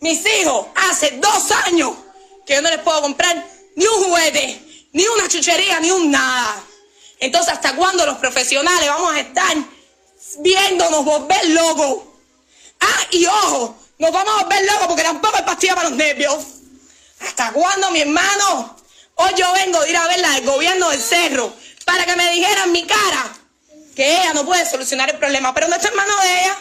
[0.00, 1.92] Mis hijos, hace dos años
[2.46, 3.44] que yo no les puedo comprar
[3.74, 6.62] ni un juguete, ni una chuchería, ni un nada.
[7.18, 9.56] Entonces, ¿hasta cuándo los profesionales vamos a estar
[10.38, 12.04] viéndonos volver locos?
[12.80, 16.36] Ah, y ojo, nos vamos a volver locos porque tampoco hay pastilla para los nervios.
[17.20, 18.76] ¿Hasta cuándo, mi hermano?
[19.14, 21.52] Hoy yo vengo de ir a ver la del gobierno del cerro
[21.86, 23.32] para que me dijeran mi cara
[23.96, 26.56] que ella no puede solucionar el problema, pero no está en manos de ella,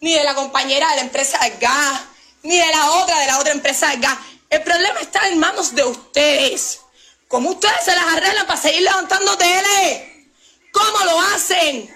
[0.00, 2.00] ni de la compañera de la empresa del gas,
[2.42, 4.18] ni de la otra de la otra empresa del gas.
[4.50, 6.80] El problema está en manos de ustedes.
[7.28, 10.28] ¿Cómo ustedes se las arreglan para seguir levantando tele?
[10.72, 11.88] ¿Cómo lo hacen?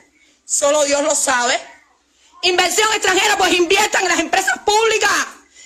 [0.47, 1.61] Solo Dios lo sabe.
[2.43, 5.11] Inversión extranjera, pues inviertan en las empresas públicas.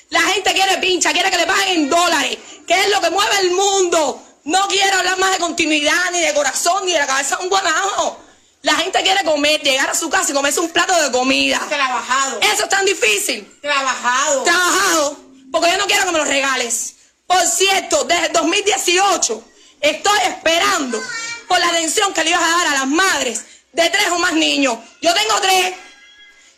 [0.08, 3.38] La gente quiere pincha, quiere que le paguen en dólares, que es lo que mueve
[3.40, 4.22] el mundo.
[4.44, 7.50] No quiere hablar más de continuidad, ni de corazón, ni de la cabeza de un
[7.50, 8.29] guanajo.
[8.62, 11.58] La gente quiere comer, llegar a su casa y comerse un plato de comida.
[11.68, 12.40] Trabajado.
[12.40, 13.58] Eso es tan difícil.
[13.62, 14.42] Trabajado.
[14.42, 15.16] Trabajado.
[15.50, 16.96] Porque yo no quiero que me lo regales.
[17.26, 19.44] Por cierto, desde el 2018
[19.80, 21.02] estoy esperando
[21.48, 24.34] por la atención que le ibas a dar a las madres de tres o más
[24.34, 24.78] niños.
[25.00, 25.74] Yo tengo tres.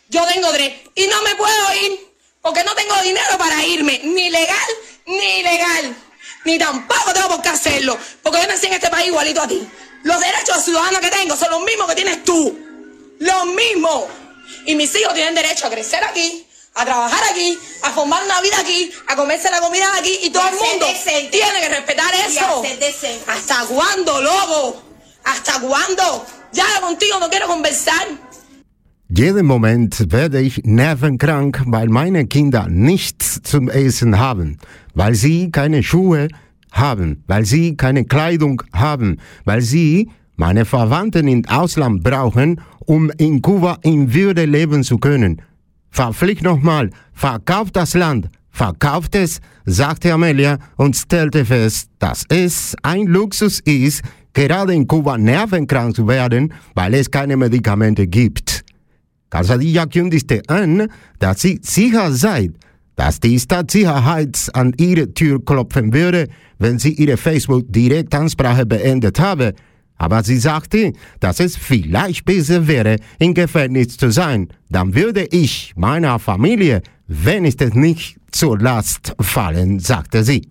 [0.09, 0.73] Yo tengo tres.
[0.95, 4.01] Y no me puedo ir porque no tengo dinero para irme.
[4.03, 4.69] Ni legal,
[5.05, 5.95] ni ilegal.
[6.43, 7.97] Ni tampoco tengo por qué hacerlo.
[8.21, 9.65] Porque yo nací en este país igualito a ti.
[10.03, 12.57] Los derechos ciudadanos que tengo son los mismos que tienes tú.
[13.19, 14.05] Los mismos.
[14.65, 16.45] Y mis hijos tienen derecho a crecer aquí,
[16.75, 20.29] a trabajar aquí, a formar una vida aquí, a comerse la comida de aquí y
[20.29, 20.85] todo el mundo
[21.31, 22.63] tiene que respetar eso.
[23.27, 24.83] ¿Hasta cuándo, lobo?
[25.23, 26.25] ¿Hasta cuándo?
[26.51, 28.07] Ya contigo no quiero conversar.
[29.09, 34.57] Jeden Moment werde ich nervenkrank, weil meine Kinder nichts zum Essen haben,
[34.95, 36.29] weil sie keine Schuhe
[36.73, 43.41] haben, weil sie keine Kleidung haben, weil sie meine Verwandten im Ausland brauchen, um in
[43.41, 45.41] Kuba in Würde leben zu können.
[45.89, 53.05] Verpflicht nochmal, verkauft das Land, verkauft es, sagte Amelia und stellte fest, dass es ein
[53.05, 54.01] Luxus ist,
[54.33, 58.65] gerade in Kuba nervenkrank zu werden, weil es keine Medikamente gibt.
[59.29, 60.87] Casadilla kündigte an,
[61.19, 62.49] dass sie sicher sei,
[62.95, 66.27] dass die Stadtsicherheit an ihre Tür klopfen würde,
[66.59, 69.53] wenn sie ihre Facebook-Direktansprache beendet habe.
[69.97, 74.49] Aber sie sagte, dass es vielleicht besser wäre, im Gefängnis zu sein.
[74.69, 80.47] Dann würde ich meiner Familie wenigstens nicht zur Last fallen, sagte sie.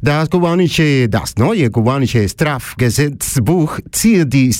[0.00, 4.52] Das kubanische, das neue kubanische Strafgesetzbuch zieht die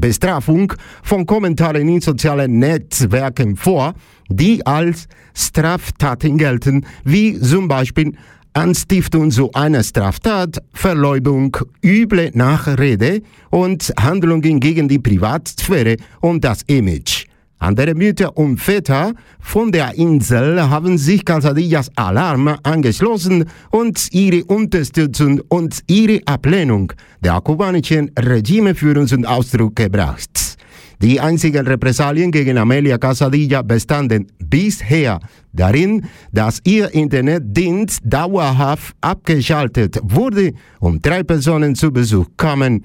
[0.00, 0.72] Bestrafung
[1.02, 3.94] von Kommentaren in sozialen Netzwerken vor,
[4.28, 8.12] die als Straftaten gelten, wie zum Beispiel
[8.52, 17.29] Anstiftung zu einer Straftat, Verleumdung, üble Nachrede und Handlungen gegen die Privatsphäre und das Image.
[17.60, 25.42] Andere Mütter und Väter von der Insel haben sich Calzadillas Alarm angeschlossen und ihre Unterstützung
[25.48, 26.90] und ihre Ablehnung
[27.22, 30.56] der kubanischen Regimeführung zum Ausdruck gebracht.
[31.02, 35.20] Die einzigen Repressalien gegen Amelia Casadilla bestanden bisher
[35.52, 42.82] darin, dass ihr Internetdienst dauerhaft abgeschaltet wurde und drei Personen zu Besuch kamen,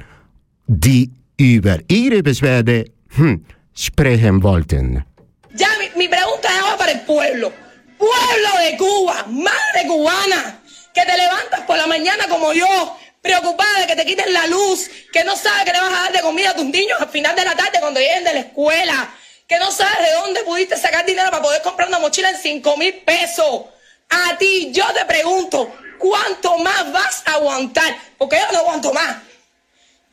[0.68, 3.42] die über ihre Beschwerde hm,
[3.78, 5.06] sprechen wollten.
[5.54, 7.54] Ya, mi, mi pregunta es ahora para el pueblo.
[7.98, 10.62] Pueblo de Cuba, madre cubana,
[10.94, 14.90] que te levantas por la mañana como yo, preocupada de que te quiten la luz,
[15.12, 17.36] que no sabes que le vas a dar de comida a tus niños al final
[17.36, 19.10] de la tarde cuando lleguen de la escuela,
[19.48, 22.78] que no sabes de dónde pudiste sacar dinero para poder comprar una mochila en 5
[22.78, 23.66] mil pesos.
[24.10, 27.98] A ti, yo te pregunto, ¿cuánto más vas a aguantar?
[28.18, 29.18] Porque yo no aguanto más.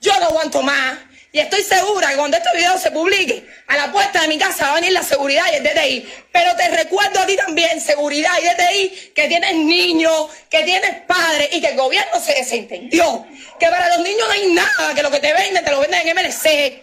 [0.00, 0.98] Yo no aguanto más.
[1.34, 4.66] Y estoy segura que cuando este video se publique, a la puerta de mi casa
[4.66, 6.12] va a venir la seguridad y el DTI.
[6.30, 11.48] Pero te recuerdo a ti también, seguridad y DTI, que tienes niños, que tienes padres
[11.52, 13.26] y que el gobierno se desentendió.
[13.58, 16.06] Que para los niños no hay nada, que lo que te venden te lo venden
[16.06, 16.82] en MLC.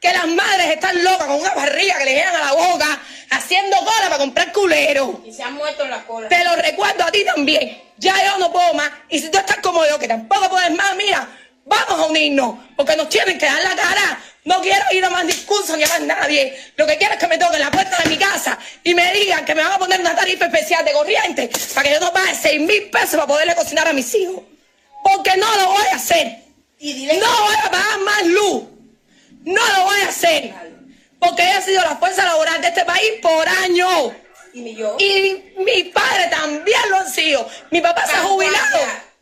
[0.00, 3.76] Que las madres están locas con una barriga que le llegan a la boca, haciendo
[3.76, 5.22] cola para comprar culero.
[5.26, 6.26] Y se han muerto en la cola.
[6.26, 7.82] Te lo recuerdo a ti también.
[7.98, 8.90] Ya yo no puedo más.
[9.10, 11.28] Y si tú estás como yo, que tampoco puedes más, mira,
[11.64, 12.56] vamos a unirnos.
[12.76, 14.20] Porque nos tienen que dar la cara.
[14.44, 16.58] No quiero ir a más discursos ni a más nadie.
[16.76, 19.44] Lo que quiero es que me toquen la puerta de mi casa y me digan
[19.44, 22.34] que me van a poner una tarifa especial de corriente para que yo no pague
[22.34, 24.42] 6 mil pesos para poderle cocinar a mis hijos.
[25.04, 26.38] Porque no lo voy a hacer.
[26.80, 28.62] No voy a pagar más luz.
[29.44, 30.54] No lo voy a hacer.
[31.18, 34.12] Porque ella ha sido la fuerza laboral de este país por años.
[34.54, 34.96] Y yo.
[34.98, 37.46] Y mi padre también lo han sido.
[37.70, 38.78] Mi papá se ha jubilado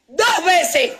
[0.06, 0.92] dos veces.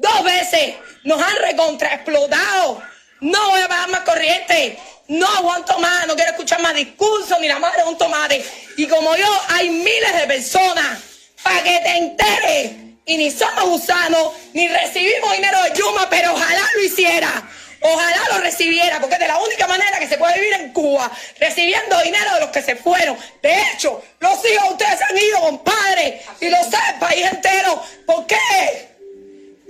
[0.00, 0.76] Dos veces.
[1.04, 2.82] Nos han recontra explotado.
[3.20, 4.78] No voy a pagar más corriente.
[5.08, 6.06] No aguanto más.
[6.06, 8.44] No quiero escuchar más discursos ni la madre de un tomate.
[8.76, 10.98] Y como yo, hay miles de personas.
[11.42, 12.72] Para que te enteres.
[13.06, 17.42] Y ni somos gusanos, ni recibimos dinero de Yuma, pero ojalá lo hiciera.
[17.80, 21.10] Ojalá lo recibiera, porque es de la única manera que se puede vivir en Cuba,
[21.38, 23.16] recibiendo dinero de los que se fueron.
[23.42, 27.82] De hecho, los hijos de ustedes han ido, compadre, y lo sabe el país entero.
[28.06, 28.89] ¿Por qué?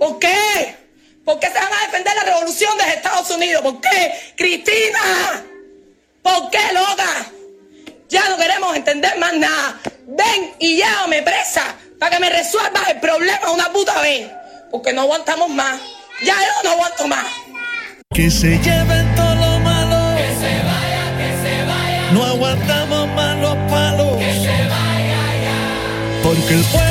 [0.01, 0.75] ¿Por qué?
[1.23, 3.61] ¿Por qué se van a defender la revolución de Estados Unidos?
[3.61, 4.33] ¿Por qué?
[4.35, 5.43] Cristina,
[6.23, 7.27] ¿por qué, loca?
[8.09, 9.79] Ya no queremos entender más nada.
[10.07, 14.27] Ven y llévame presa para que me resuelvas el problema una puta vez.
[14.71, 15.79] Porque no aguantamos más.
[16.25, 17.27] Ya yo no aguanto más.
[18.11, 20.17] Que se lleven todo lo malo.
[20.17, 22.11] Que se vaya, que se vaya.
[22.11, 24.17] No aguantamos más los palos.
[24.17, 26.23] Que se vaya ya.
[26.23, 26.90] Porque el pueblo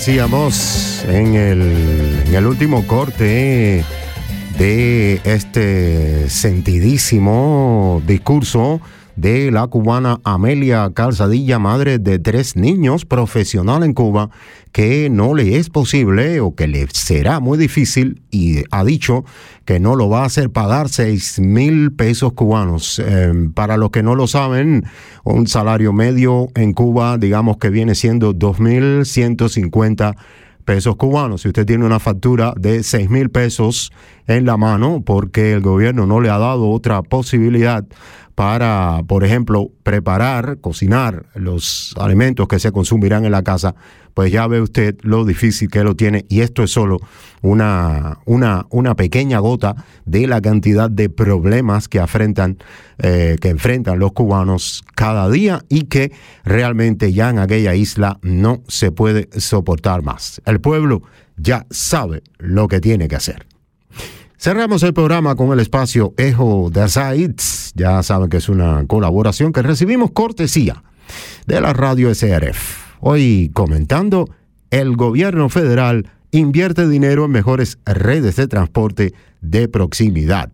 [0.00, 3.84] decíamos en el, en el último corte
[4.56, 8.80] de este sentidísimo discurso
[9.20, 14.30] de la cubana Amelia Calzadilla, madre de tres niños, profesional en Cuba,
[14.72, 19.26] que no le es posible o que le será muy difícil y ha dicho
[19.66, 22.98] que no lo va a hacer pagar seis mil pesos cubanos.
[22.98, 24.86] Eh, para los que no lo saben,
[25.24, 30.16] un salario medio en Cuba, digamos que viene siendo 2.150
[30.64, 31.42] pesos cubanos.
[31.42, 33.92] Si usted tiene una factura de 6 mil pesos
[34.26, 37.84] en la mano porque el gobierno no le ha dado otra posibilidad
[38.40, 43.74] para, por ejemplo, preparar, cocinar los alimentos que se consumirán en la casa,
[44.14, 47.00] pues ya ve usted lo difícil que lo tiene y esto es solo
[47.42, 52.56] una, una, una pequeña gota de la cantidad de problemas que enfrentan,
[52.96, 56.10] eh, que enfrentan los cubanos cada día y que
[56.42, 60.40] realmente ya en aquella isla no se puede soportar más.
[60.46, 61.02] El pueblo
[61.36, 63.44] ya sabe lo que tiene que hacer.
[64.42, 67.72] Cerramos el programa con el espacio Ejo de Sites.
[67.74, 70.82] Ya saben que es una colaboración que recibimos cortesía
[71.46, 72.96] de la radio SRF.
[73.00, 74.30] Hoy comentando,
[74.70, 79.12] el gobierno federal invierte dinero en mejores redes de transporte
[79.42, 80.50] de proximidad.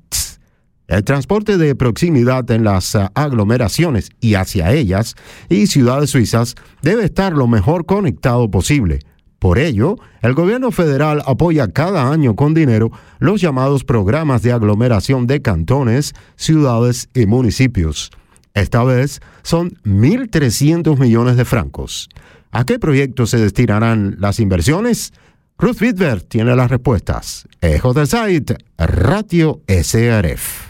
[0.89, 5.15] El transporte de proximidad en las aglomeraciones y hacia ellas
[5.49, 8.99] y ciudades suizas debe estar lo mejor conectado posible
[9.39, 15.27] por ello, el gobierno federal apoya cada año con dinero los llamados programas de aglomeración
[15.27, 18.11] de cantones, ciudades y municipios.
[18.55, 22.09] Esta vez son 1.300 millones de francos.
[22.51, 25.13] ¿A qué proyectos se destinarán las inversiones?
[25.59, 27.47] Ruth Wittberg tiene las respuestas.
[27.61, 30.66] Ejo del Site, Radio SRF.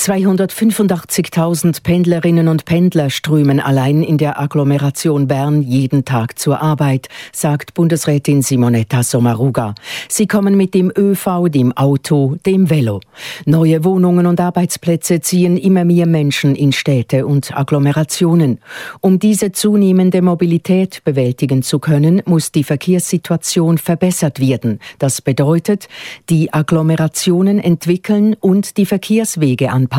[0.00, 7.74] 285.000 Pendlerinnen und Pendler strömen allein in der Agglomeration Bern jeden Tag zur Arbeit, sagt
[7.74, 9.74] Bundesrätin Simonetta Sommaruga.
[10.08, 13.00] Sie kommen mit dem ÖV, dem Auto, dem Velo.
[13.44, 18.58] Neue Wohnungen und Arbeitsplätze ziehen immer mehr Menschen in Städte und Agglomerationen.
[19.02, 24.78] Um diese zunehmende Mobilität bewältigen zu können, muss die Verkehrssituation verbessert werden.
[24.98, 25.88] Das bedeutet,
[26.30, 29.89] die Agglomerationen entwickeln und die Verkehrswege anpassen,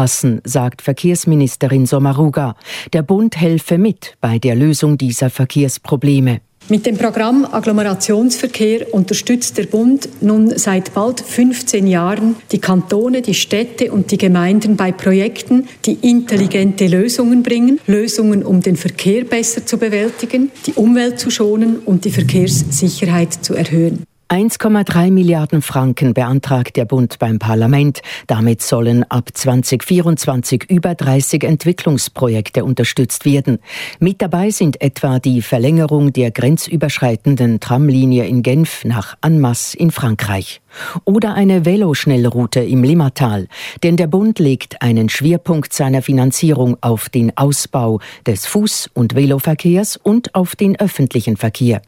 [0.43, 2.55] sagt Verkehrsministerin Sommaruga.
[2.93, 6.41] Der Bund helfe mit bei der Lösung dieser Verkehrsprobleme.
[6.69, 13.33] Mit dem Programm Agglomerationsverkehr unterstützt der Bund nun seit bald 15 Jahren die Kantone, die
[13.33, 19.65] Städte und die Gemeinden bei Projekten, die intelligente Lösungen bringen, Lösungen, um den Verkehr besser
[19.65, 24.05] zu bewältigen, die Umwelt zu schonen und die Verkehrssicherheit zu erhöhen.
[24.31, 28.01] 1,3 Milliarden Franken beantragt der Bund beim Parlament.
[28.27, 33.59] Damit sollen ab 2024 über 30 Entwicklungsprojekte unterstützt werden.
[33.99, 40.61] Mit dabei sind etwa die Verlängerung der grenzüberschreitenden Tramlinie in Genf nach Annemasse in Frankreich.
[41.03, 43.49] Oder eine Veloschnellroute im Limmatal.
[43.83, 49.97] Denn der Bund legt einen Schwerpunkt seiner Finanzierung auf den Ausbau des Fuß- und Veloverkehrs
[49.97, 51.81] und auf den öffentlichen Verkehr.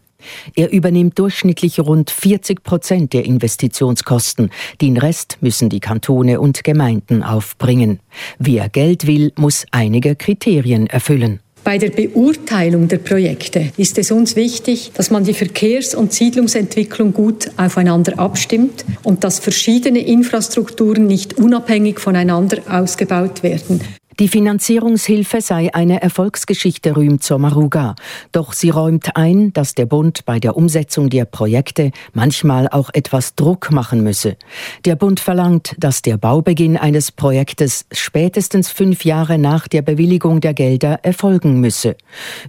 [0.56, 4.50] Er übernimmt durchschnittlich rund 40 Prozent der Investitionskosten.
[4.82, 8.00] Den Rest müssen die Kantone und Gemeinden aufbringen.
[8.40, 11.40] Wer Geld will, muss einige Kriterien erfüllen.
[11.64, 17.14] Bei der Beurteilung der Projekte ist es uns wichtig, dass man die Verkehrs- und Siedlungsentwicklung
[17.14, 23.80] gut aufeinander abstimmt und dass verschiedene Infrastrukturen nicht unabhängig voneinander ausgebaut werden.
[24.20, 27.96] Die Finanzierungshilfe sei eine Erfolgsgeschichte, rühmt Sommaruga.
[28.32, 33.34] Doch sie räumt ein, dass der Bund bei der Umsetzung der Projekte manchmal auch etwas
[33.34, 34.38] Druck machen müsse.
[34.86, 40.54] Der Bund verlangt, dass der Baubeginn eines Projektes spätestens fünf Jahre nach der Bewilligung der
[40.54, 41.96] Gelder erfolgen müsse.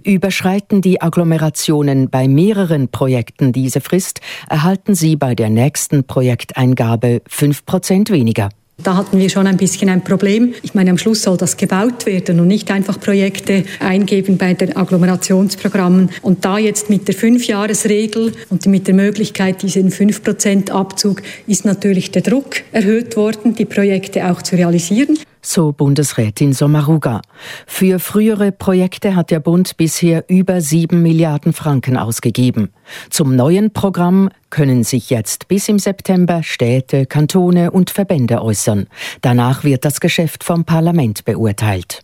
[0.03, 7.65] Überschreiten die Agglomerationen bei mehreren Projekten diese Frist, erhalten sie bei der nächsten Projekteingabe fünf
[7.65, 8.49] Prozent weniger.
[8.83, 10.53] Da hatten wir schon ein bisschen ein Problem.
[10.61, 14.75] Ich meine, am Schluss soll das gebaut werden und nicht einfach Projekte eingeben bei den
[14.75, 16.09] Agglomerationsprogrammen.
[16.21, 22.11] Und da jetzt mit der Fünfjahresregel und mit der Möglichkeit, diesen 5% Abzug, ist natürlich
[22.11, 25.17] der Druck erhöht worden, die Projekte auch zu realisieren.
[25.45, 27.21] So Bundesrätin Sommaruga.
[27.67, 32.73] Für frühere Projekte hat der Bund bisher über sieben Milliarden Franken ausgegeben.
[33.11, 38.87] Zum neuen Programm können sich jetzt bis im September Städte, Kantone und Verbände äußern.
[39.21, 42.01] Danach wird das Geschäft vom Parlament beurteilt.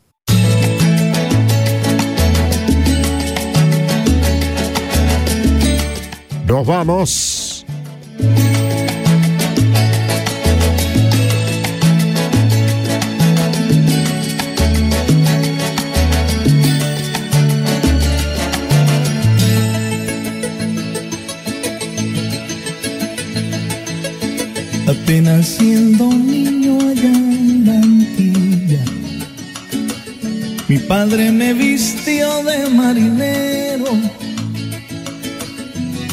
[6.45, 7.65] Nos vamos.
[24.91, 27.81] Apenas siendo niño allá en la
[30.71, 33.91] mi padre me vistió de marinero.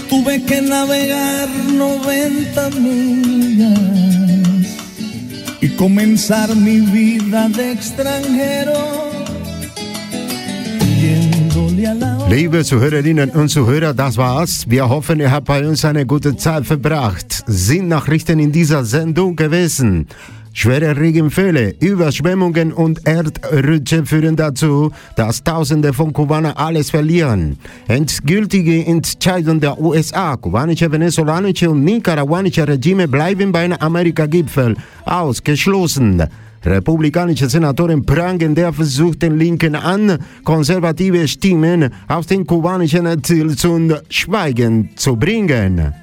[0.09, 3.79] Tuve que navegar 90 millas
[5.61, 9.08] y comenzar mi vida de extranjero.
[12.29, 14.65] Liebe Zuhörerinnen und Zuhörer, das war's.
[14.69, 17.45] Wir hoffen, ihr habt bei uns eine gute Zeit verbracht.
[17.47, 20.09] Sind Nachrichten in dieser Sendung gewesen.
[20.53, 27.57] Schwere Regenfälle, Überschwemmungen und Erdrutsche führen dazu, dass Tausende von Kubanern alles verlieren.
[27.87, 34.75] Endgültige Entscheidung der USA, kubanische, venezolanische und nicaraguanische Regime bleiben beim Amerika-Gipfel
[35.05, 36.25] ausgeschlossen.
[36.65, 43.95] Republikanische Senatoren prangen der Versuch den Linken an, konservative Stimmen aus dem kubanischen Exil zum
[44.11, 45.95] Schweigen zu bringen.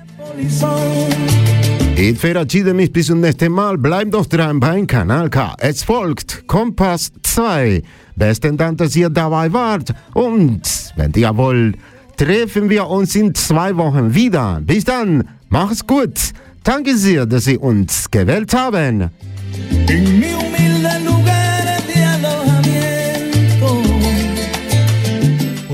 [1.98, 3.78] Ich verabschiede mich bis zum nächsten Mal.
[3.78, 5.56] Bleibt doch dran beim Kanal K.
[5.60, 7.82] Es folgt Kompass 2.
[8.16, 9.94] Besten Dank, dass ihr dabei wart.
[10.14, 10.62] Und
[10.96, 11.78] wenn ihr wollt,
[12.18, 14.62] treffen wir uns in zwei Wochen wieder.
[14.62, 16.20] Bis dann, macht's gut.
[16.64, 19.12] Danke sehr, dass Sie uns gewählt haben.
[19.88, 23.82] En mi humilde lugar de alojamiento.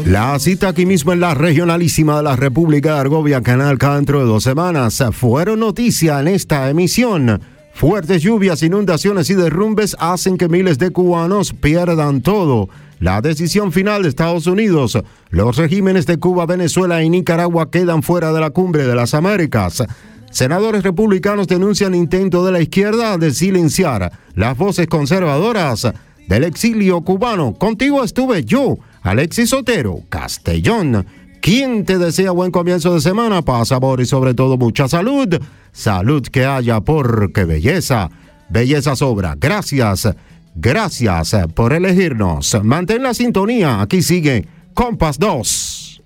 [0.06, 4.26] La cita aquí mismo en la regionalísima de la República de Argovia, Canal dentro de
[4.26, 7.42] dos semanas, fueron noticia en esta emisión.
[7.74, 12.70] Fuertes lluvias, inundaciones y derrumbes hacen que miles de cubanos pierdan todo.
[13.00, 15.00] La decisión final de Estados Unidos.
[15.32, 19.84] Los regímenes de Cuba, Venezuela y Nicaragua quedan fuera de la cumbre de las Américas.
[20.32, 25.92] Senadores republicanos denuncian intento de la izquierda de silenciar las voces conservadoras
[26.28, 27.54] del exilio cubano.
[27.54, 31.06] Contigo estuve yo, Alexis Otero, Castellón.
[31.42, 35.40] Quien te desea buen comienzo de semana, paz, sabor y sobre todo mucha salud.
[35.74, 38.10] Salud que haya porque belleza,
[38.50, 39.36] belleza sobra.
[39.38, 40.08] Gracias,
[40.56, 42.58] gracias por elegirnos.
[42.64, 46.02] Mantén la sintonía, aquí sigue Compas 2.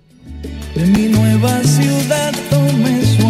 [0.74, 3.25] De mi nueva ciudad tomé su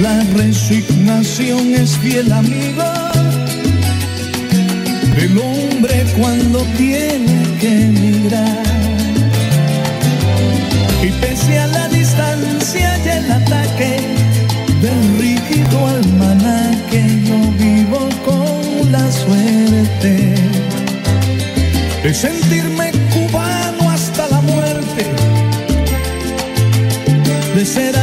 [0.00, 2.84] la resignación es fiel amigo
[5.16, 8.62] del hombre cuando tiene que emigrar.
[11.02, 14.00] Y pese a la distancia y el ataque
[14.80, 20.34] del rígido almanaque, yo vivo con la suerte
[22.02, 25.04] de sentirme cubano hasta la muerte,
[27.54, 27.99] de ser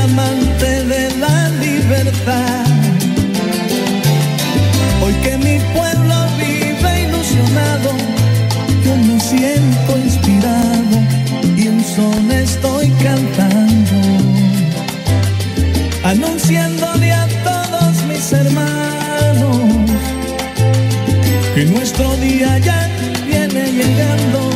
[21.58, 22.88] que nuestro día ya
[23.26, 24.52] viene llegando.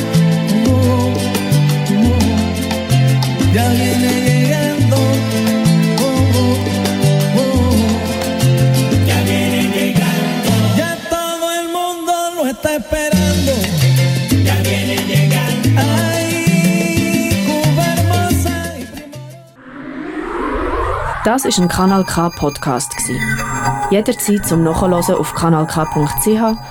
[3.56, 4.98] Ya viene llegando.
[6.00, 6.44] Oh.
[9.08, 10.52] Ya viene llegando.
[10.78, 13.54] Ya todo el mundo lo está esperando.
[14.46, 15.82] Ya viene llegando.
[15.82, 18.58] Ay, Cuba hermosa.
[21.26, 22.92] Das ist ein Kanal K Podcast.
[23.90, 26.71] Jederzeit zum Nachhören auf kanalk.ch